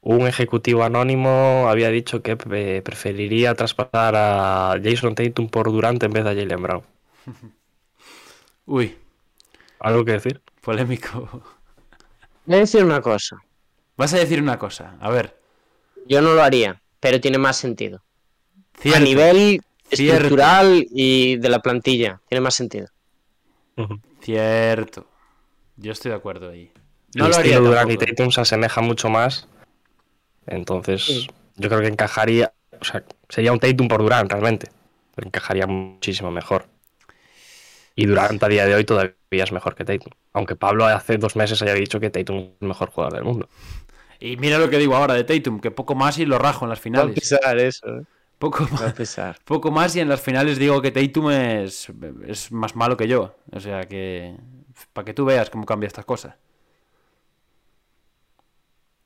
[0.00, 6.12] un ejecutivo anónimo había dicho que eh, preferiría traspasar a Jason Tatum por Durant en
[6.12, 6.82] vez de a Jalen Brown.
[8.64, 8.96] Uy.
[9.80, 10.40] ¿Algo que decir?
[10.62, 11.42] Polémico.
[12.48, 13.36] Voy a decir una cosa.
[13.96, 15.36] Vas a decir una cosa, a ver.
[16.06, 18.02] Yo no lo haría, pero tiene más sentido.
[18.94, 19.60] A nivel
[19.90, 22.88] estructural y de la plantilla, tiene más sentido.
[24.20, 25.06] Cierto.
[25.76, 26.72] Yo estoy de acuerdo ahí.
[27.14, 29.46] No el lo haría Durant y Tatum se asemeja mucho más
[30.48, 31.26] entonces,
[31.56, 34.70] yo creo que encajaría, o sea, sería un Tatum por Durant realmente,
[35.14, 36.66] pero encajaría muchísimo mejor.
[37.98, 40.12] Y Durant a día de hoy todavía es mejor que Tatum.
[40.32, 43.48] Aunque Pablo hace dos meses haya dicho que Tatum es el mejor jugador del mundo.
[44.20, 46.68] Y mira lo que digo ahora de Tatum, que poco más y lo rajo en
[46.68, 47.18] las finales.
[47.18, 47.88] pesar eso.
[47.88, 48.02] ¿eh?
[48.38, 49.36] Poco más, pesar.
[49.44, 51.92] poco más y en las finales digo que Tatum es,
[52.28, 53.34] es más malo que yo.
[53.50, 54.36] O sea que,
[54.92, 56.36] para que tú veas cómo cambia estas cosas.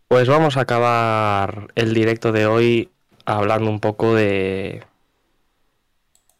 [0.08, 2.90] Pues vamos a acabar el directo de hoy
[3.24, 4.84] hablando un poco de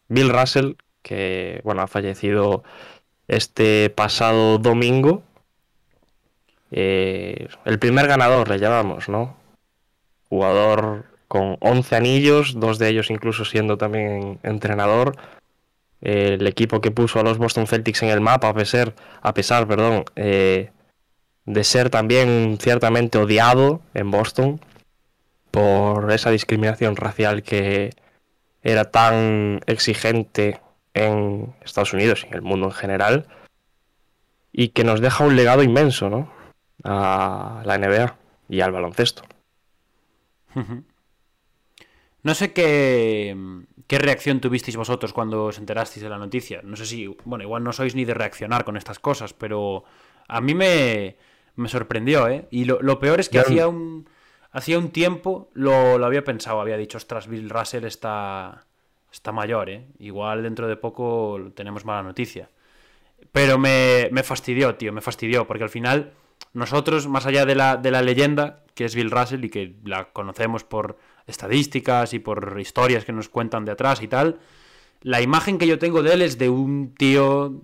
[0.07, 0.73] Bill Russell,
[1.03, 2.63] que bueno, ha fallecido
[3.27, 5.23] este pasado domingo.
[6.71, 9.35] Eh, el primer ganador le llamamos, ¿no?
[10.29, 15.15] Jugador con 11 anillos, dos de ellos incluso siendo también entrenador.
[16.01, 19.67] el equipo que puso a los Boston Celtics en el mapa, a pesar, a pesar
[19.67, 20.69] perdón, eh,
[21.45, 24.59] de ser también ciertamente odiado en Boston
[25.51, 27.91] por esa discriminación racial que
[28.63, 30.59] era tan exigente
[30.93, 33.27] en Estados Unidos y en el mundo en general
[34.51, 36.31] y que nos deja un legado inmenso ¿no?
[36.83, 38.17] a la NBA
[38.49, 39.23] y al baloncesto.
[42.21, 43.35] No sé qué,
[43.87, 46.61] qué reacción tuvisteis vosotros cuando os enterasteis de la noticia.
[46.63, 49.83] No sé si, bueno, igual no sois ni de reaccionar con estas cosas, pero
[50.27, 51.17] a mí me,
[51.55, 52.47] me sorprendió, ¿eh?
[52.51, 54.07] Y lo, peor es que hacía un,
[54.51, 58.65] hacía un tiempo lo, lo, había pensado, había dicho, ostras, Bill Russell está,
[59.13, 59.85] está mayor, ¿eh?
[59.99, 62.49] Igual dentro de poco tenemos mala noticia.
[63.31, 66.11] Pero me, me fastidió, tío, me fastidió, porque al final
[66.53, 70.11] nosotros, más allá de la, de la leyenda, que es Bill Russell y que la
[70.11, 74.39] conocemos por estadísticas y por historias que nos cuentan de atrás y tal,
[75.01, 77.61] la imagen que yo tengo de él es de un tío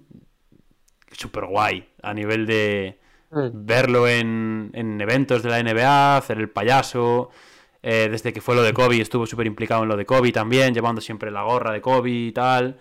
[1.11, 2.99] súper guay a nivel de,
[3.31, 3.49] Mm.
[3.53, 7.29] verlo en, eventos de la NBA, hacer el payaso.
[7.81, 10.73] Eh, desde que fue lo de Kobe, estuvo súper implicado en lo de Kobe también,
[10.73, 12.77] llevando siempre la gorra de Kobe y tal.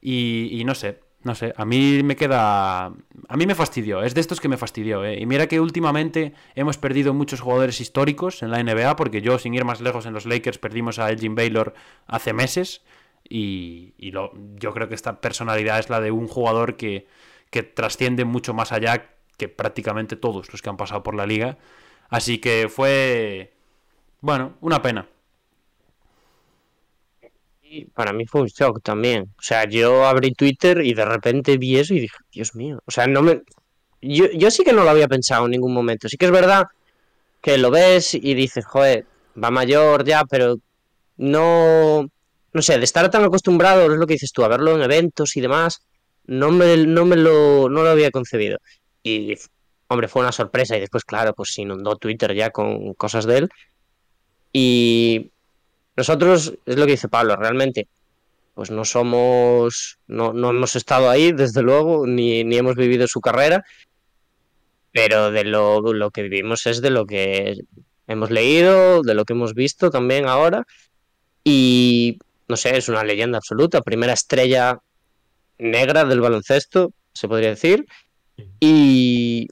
[0.00, 2.86] Y, no sé, no sé, a mí me queda...
[2.86, 5.04] A mí me fastidió, es de estos que me fastidió.
[5.04, 5.18] ¿eh?
[5.20, 9.54] Y mira que últimamente hemos perdido muchos jugadores históricos en la NBA, porque yo, sin
[9.54, 11.74] ir más lejos, en los Lakers perdimos a Elgin Baylor
[12.06, 12.82] hace meses.
[13.26, 17.06] Y, lo, yo creo que esta personalidad es la de un jugador que,
[17.50, 21.58] que trasciende mucho más allá que prácticamente todos los que han pasado por la liga.
[22.10, 23.54] Así que fue,
[24.24, 25.06] bueno, una pena.
[27.62, 29.24] Y para mí fue un shock también.
[29.38, 32.80] O sea, yo abrí Twitter y de repente vi eso y dije, Dios mío.
[32.86, 33.42] O sea, no me.
[34.00, 36.08] Yo, yo sí que no lo había pensado en ningún momento.
[36.08, 36.64] Sí que es verdad
[37.42, 39.04] que lo ves y dices, joder,
[39.42, 40.56] va mayor ya, pero
[41.18, 42.08] no.
[42.54, 45.36] No sé, de estar tan acostumbrado, es lo que dices tú, a verlo en eventos
[45.36, 45.82] y demás,
[46.26, 48.58] no me, no me lo, no lo había concebido.
[49.02, 49.34] Y,
[49.88, 50.78] hombre, fue una sorpresa.
[50.78, 53.50] Y después, claro, pues se inundó Twitter ya con cosas de él.
[54.56, 55.32] Y
[55.96, 57.88] nosotros, es lo que dice Pablo, realmente,
[58.54, 63.20] pues no somos, no, no hemos estado ahí, desde luego, ni, ni hemos vivido su
[63.20, 63.64] carrera,
[64.92, 67.56] pero de lo, lo, que vivimos es de lo que
[68.06, 70.64] hemos leído, de lo que hemos visto también ahora,
[71.42, 74.78] y no sé, es una leyenda absoluta, primera estrella
[75.58, 77.86] negra del baloncesto, se podría decir,
[78.60, 79.48] y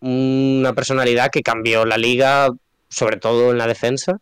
[0.00, 2.48] una personalidad que cambió la liga,
[2.88, 4.18] sobre todo en la defensa.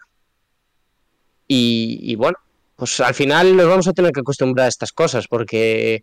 [1.46, 2.38] Y, bueno,
[2.76, 6.02] pues al final nos vamos a tener que acostumbrar a estas cosas porque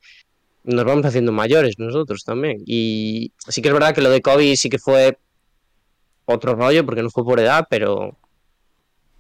[0.64, 2.62] nos vamos haciendo mayores nosotros también.
[2.66, 5.18] Y sí que es verdad que lo de Kobe sí que fue
[6.26, 8.18] otro rollo porque no fue por edad, pero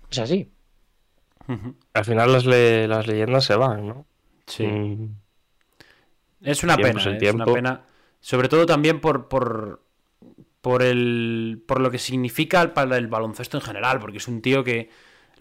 [0.10, 0.50] es así.
[1.94, 4.06] Al final las, las leyendas se van, ¿no?
[4.46, 4.66] Sí.
[4.66, 5.16] Mm.
[6.42, 7.18] Es una pena, ¿eh?
[7.20, 7.86] es una pena.
[8.20, 9.82] Sobre todo también por, por,
[10.62, 14.64] por, el, por lo que significa para el baloncesto en general, porque es un tío
[14.64, 14.90] que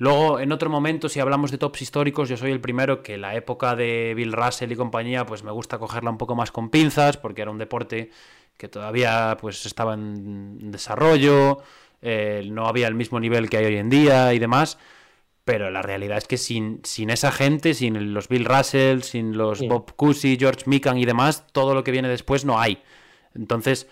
[0.01, 3.37] luego en otro momento, si hablamos de tops históricos, yo soy el primero que la
[3.37, 7.17] época de Bill Russell y compañía, pues me gusta cogerla un poco más con pinzas,
[7.17, 8.11] porque era un deporte
[8.57, 11.59] que todavía pues estaba en desarrollo,
[12.03, 14.79] eh, no había el mismo nivel que hay hoy en día y demás.
[15.45, 19.61] Pero la realidad es que sin, sin esa gente, sin los Bill Russell, sin los
[19.61, 22.83] Bob Cousy, George Mikan y demás, todo lo que viene después no hay.
[23.35, 23.87] Entonces,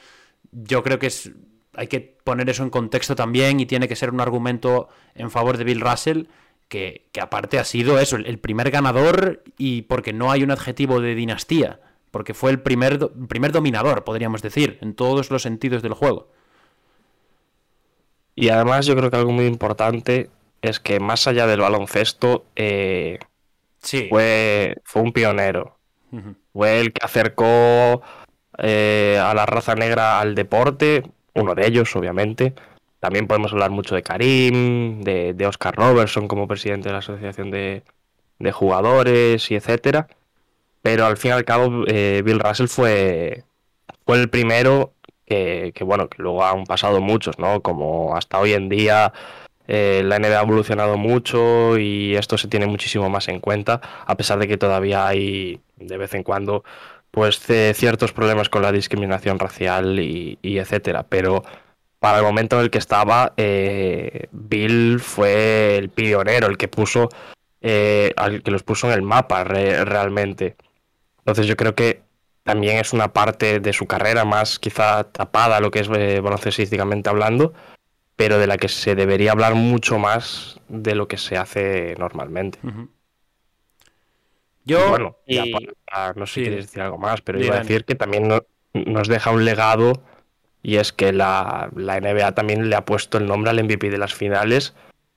[0.52, 1.32] yo creo que es,
[1.74, 5.56] hay que poner eso en contexto también y tiene que ser un argumento en favor
[5.56, 6.24] de Bill Russell,
[6.68, 11.14] que, aparte ha sido eso, el, primer ganador y porque no hay un adjetivo de
[11.14, 11.80] dinastía,
[12.10, 16.30] porque fue el primer, primer dominador, podríamos decir, en todos los sentidos del juego.
[18.34, 20.30] Y además yo creo que algo muy importante
[20.62, 23.18] es que más allá del baloncesto, eh,
[23.80, 25.78] fue, fue un pionero.
[26.52, 28.02] Fue el que acercó
[28.58, 31.02] eh, a la raza negra al deporte,
[31.40, 32.54] uno de ellos, obviamente.
[33.00, 37.82] También podemos hablar mucho de Karim, de, Oscar Robertson como presidente de la Asociación de,
[38.52, 40.08] Jugadores y etcétera.
[40.82, 43.44] Pero al fin y al cabo, eh, Bill Russell fue,
[44.06, 44.92] fue el primero
[45.26, 47.62] que, que, bueno, que luego han pasado muchos, ¿no?
[47.62, 49.12] Como hasta hoy en día
[49.68, 54.16] eh, la NBA ha evolucionado mucho y esto se tiene muchísimo más en cuenta, a
[54.16, 56.64] pesar de que todavía hay de vez en cuando
[57.10, 57.40] pues
[57.74, 61.04] ciertos problemas con la discriminación racial y, etcétera.
[61.08, 61.42] Pero
[61.98, 67.08] para el momento en el que estaba, eh, Bill fue el pionero, el que puso,
[67.60, 68.14] eh,
[68.44, 70.56] que los puso en el mapa realmente.
[71.18, 72.02] Entonces yo creo que
[72.48, 77.52] también es una parte de su carrera más quizá tapada, lo que es baloncestísticamente hablando,
[78.16, 82.58] pero de la que se debería hablar mucho más de lo que se hace normalmente.
[84.68, 85.16] Yo, bueno,
[86.14, 88.28] no sé si quieres decir algo más, pero iba a decir que también
[88.74, 89.94] nos deja un legado
[90.62, 94.12] y es que la, NBA también le ha puesto el nombre al MVP de las
[94.12, 94.74] finales.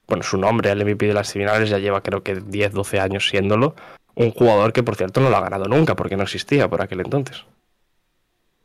[0.07, 3.27] Bueno, su nombre al MVP de las finales ya lleva creo que 10, 12 años
[3.27, 3.75] siéndolo.
[4.15, 7.01] Un jugador que por cierto no lo ha ganado nunca porque no existía por aquel
[7.01, 7.43] entonces.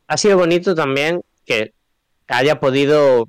[0.07, 1.73] Ha sido bonito también que
[2.29, 3.29] haya podido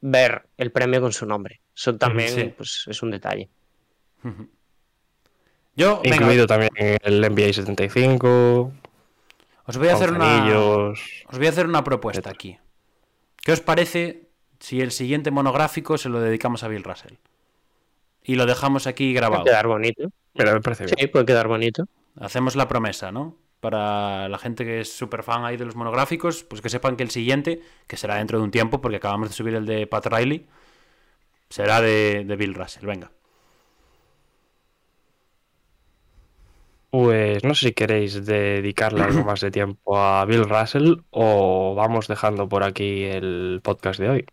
[0.00, 1.60] ver el premio con su nombre.
[1.76, 3.50] Eso también pues, es un detalle.
[5.78, 8.72] Yo, Incluido también el NBA 75.
[9.64, 10.44] Os voy a hacer una.
[10.52, 12.58] Os voy a hacer una propuesta aquí.
[13.42, 14.28] ¿Qué os parece
[14.60, 17.14] si el siguiente monográfico se lo dedicamos a Bill Russell?
[18.22, 19.44] Y lo dejamos aquí grabado.
[19.44, 20.10] Puede quedar bonito.
[20.34, 21.84] Pero me parece Sí, puede quedar bonito.
[22.20, 23.36] Hacemos la promesa, ¿no?
[23.60, 27.02] para la gente que es súper fan ahí de los monográficos, pues que sepan que
[27.02, 30.06] el siguiente, que será dentro de un tiempo, porque acabamos de subir el de Pat
[30.06, 30.46] Riley,
[31.48, 32.86] será de, Bill Russell.
[32.86, 33.10] Venga.
[36.90, 42.08] Pues no sé si queréis dedicarle algo más de tiempo a Bill Russell o vamos
[42.08, 44.26] dejando por aquí el podcast de hoy.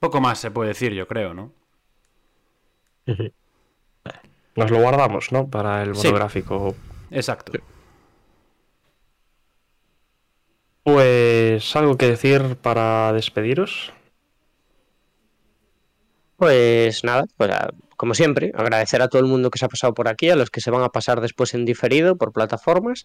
[0.00, 1.52] Poco más se puede decir, yo creo, ¿no?
[4.56, 5.48] Nos lo guardamos, ¿no?
[5.48, 6.74] Para el monográfico.
[7.10, 7.52] Exacto.
[10.82, 13.92] Pues algo que decir para despediros.
[16.36, 17.50] Pues nada, pues
[17.98, 20.50] como siempre, agradecer a todo el mundo que se ha pasado por aquí, a los
[20.50, 23.04] que se van a pasar después en diferido por plataformas.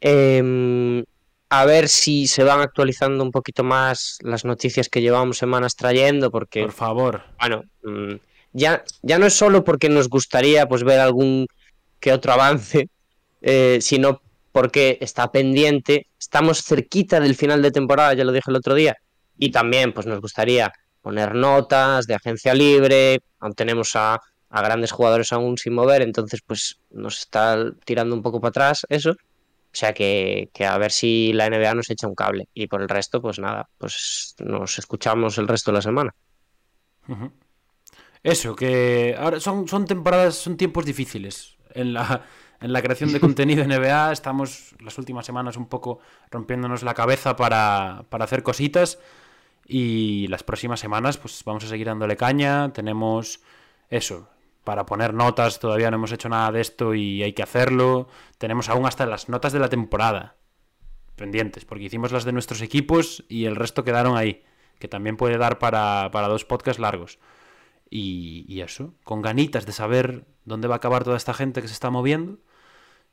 [0.00, 1.04] Em,
[1.48, 6.32] a ver si se van actualizando un poquito más las noticias que llevamos semanas trayendo,
[6.32, 6.62] porque.
[6.62, 7.22] Por favor.
[7.38, 8.14] Bueno, mm,
[8.52, 11.46] ya, ya no es solo porque nos gustaría pues ver algún
[12.00, 12.88] que otro avance,
[13.42, 18.56] eh, sino porque está pendiente, estamos cerquita del final de temporada, ya lo dije el
[18.56, 18.96] otro día,
[19.38, 23.20] y también pues nos gustaría poner notas de agencia libre,
[23.56, 24.20] tenemos a,
[24.60, 29.12] grandes jugadores aún sin mover, entonces pues nos está tirando un poco para atrás eso,
[29.12, 32.88] o sea que, a ver si la NBA nos echa un cable, y por el
[32.88, 36.14] resto pues nada, pues nos escuchamos el resto de la semana.
[38.22, 42.24] Eso, que ahora son, son temporadas, son tiempos difíciles en la
[42.62, 44.12] en la creación de contenido NBA.
[44.12, 45.98] Estamos las últimas semanas un poco
[46.30, 48.98] rompiéndonos la cabeza para, hacer cositas.
[49.66, 52.72] Y las próximas semanas, pues vamos a seguir dándole caña.
[52.72, 53.40] Tenemos
[53.90, 54.28] eso,
[54.64, 55.58] para poner notas.
[55.58, 58.08] Todavía no hemos hecho nada de esto y hay que hacerlo.
[58.38, 60.36] Tenemos aún hasta las notas de la temporada.
[61.16, 64.42] pendientes, porque hicimos las de nuestros equipos y el resto quedaron ahí,
[64.78, 67.18] que también puede dar para, dos podcasts largos.
[67.90, 71.74] Y, eso, con ganitas de saber dónde va a acabar toda esta gente que se
[71.74, 72.38] está moviendo.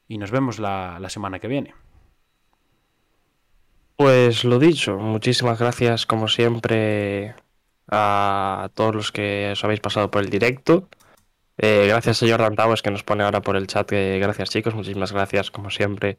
[0.07, 1.75] Y nos vemos la, la semana que viene.
[3.97, 7.35] Pues lo dicho, muchísimas gracias como siempre
[7.91, 10.87] a todos los que os habéis pasado por el directo.
[11.61, 13.91] Eh, gracias señor Taues que nos pone ahora por el chat.
[13.91, 16.17] gracias chicos, muchísimas gracias como siempre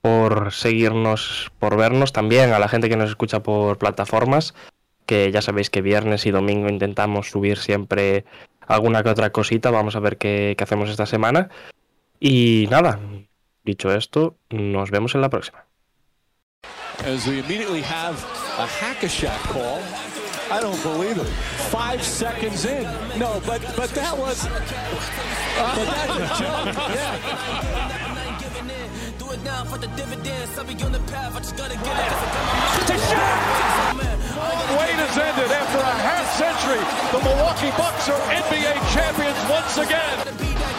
[0.00, 2.12] por seguirnos, por vernos.
[2.12, 4.54] También a la gente que nos escucha por plataformas,
[5.04, 8.24] que ya sabéis que viernes y domingo intentamos subir siempre
[8.66, 9.70] alguna que otra cosita.
[9.70, 11.50] Vamos a ver qué, hacemos esta semana.
[12.18, 12.98] Y nada,
[13.64, 15.64] dicho esto, nos vemos en la próxima.
[17.04, 17.28] as
[19.24, 20.17] a.
[20.50, 21.26] I don't believe it.
[21.70, 22.84] Five seconds in.
[23.18, 24.46] No, but but that was.
[24.46, 26.74] But that's a joke.
[26.94, 28.18] Yeah.
[34.78, 36.80] Wait has ended after a half century.
[37.12, 40.16] The Milwaukee Bucks are NBA champions once again.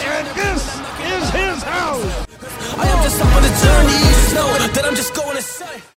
[0.09, 0.65] And this
[1.13, 2.25] is his house.
[2.77, 3.99] I am just up on the journey.
[3.99, 5.81] You know that I'm just going to say.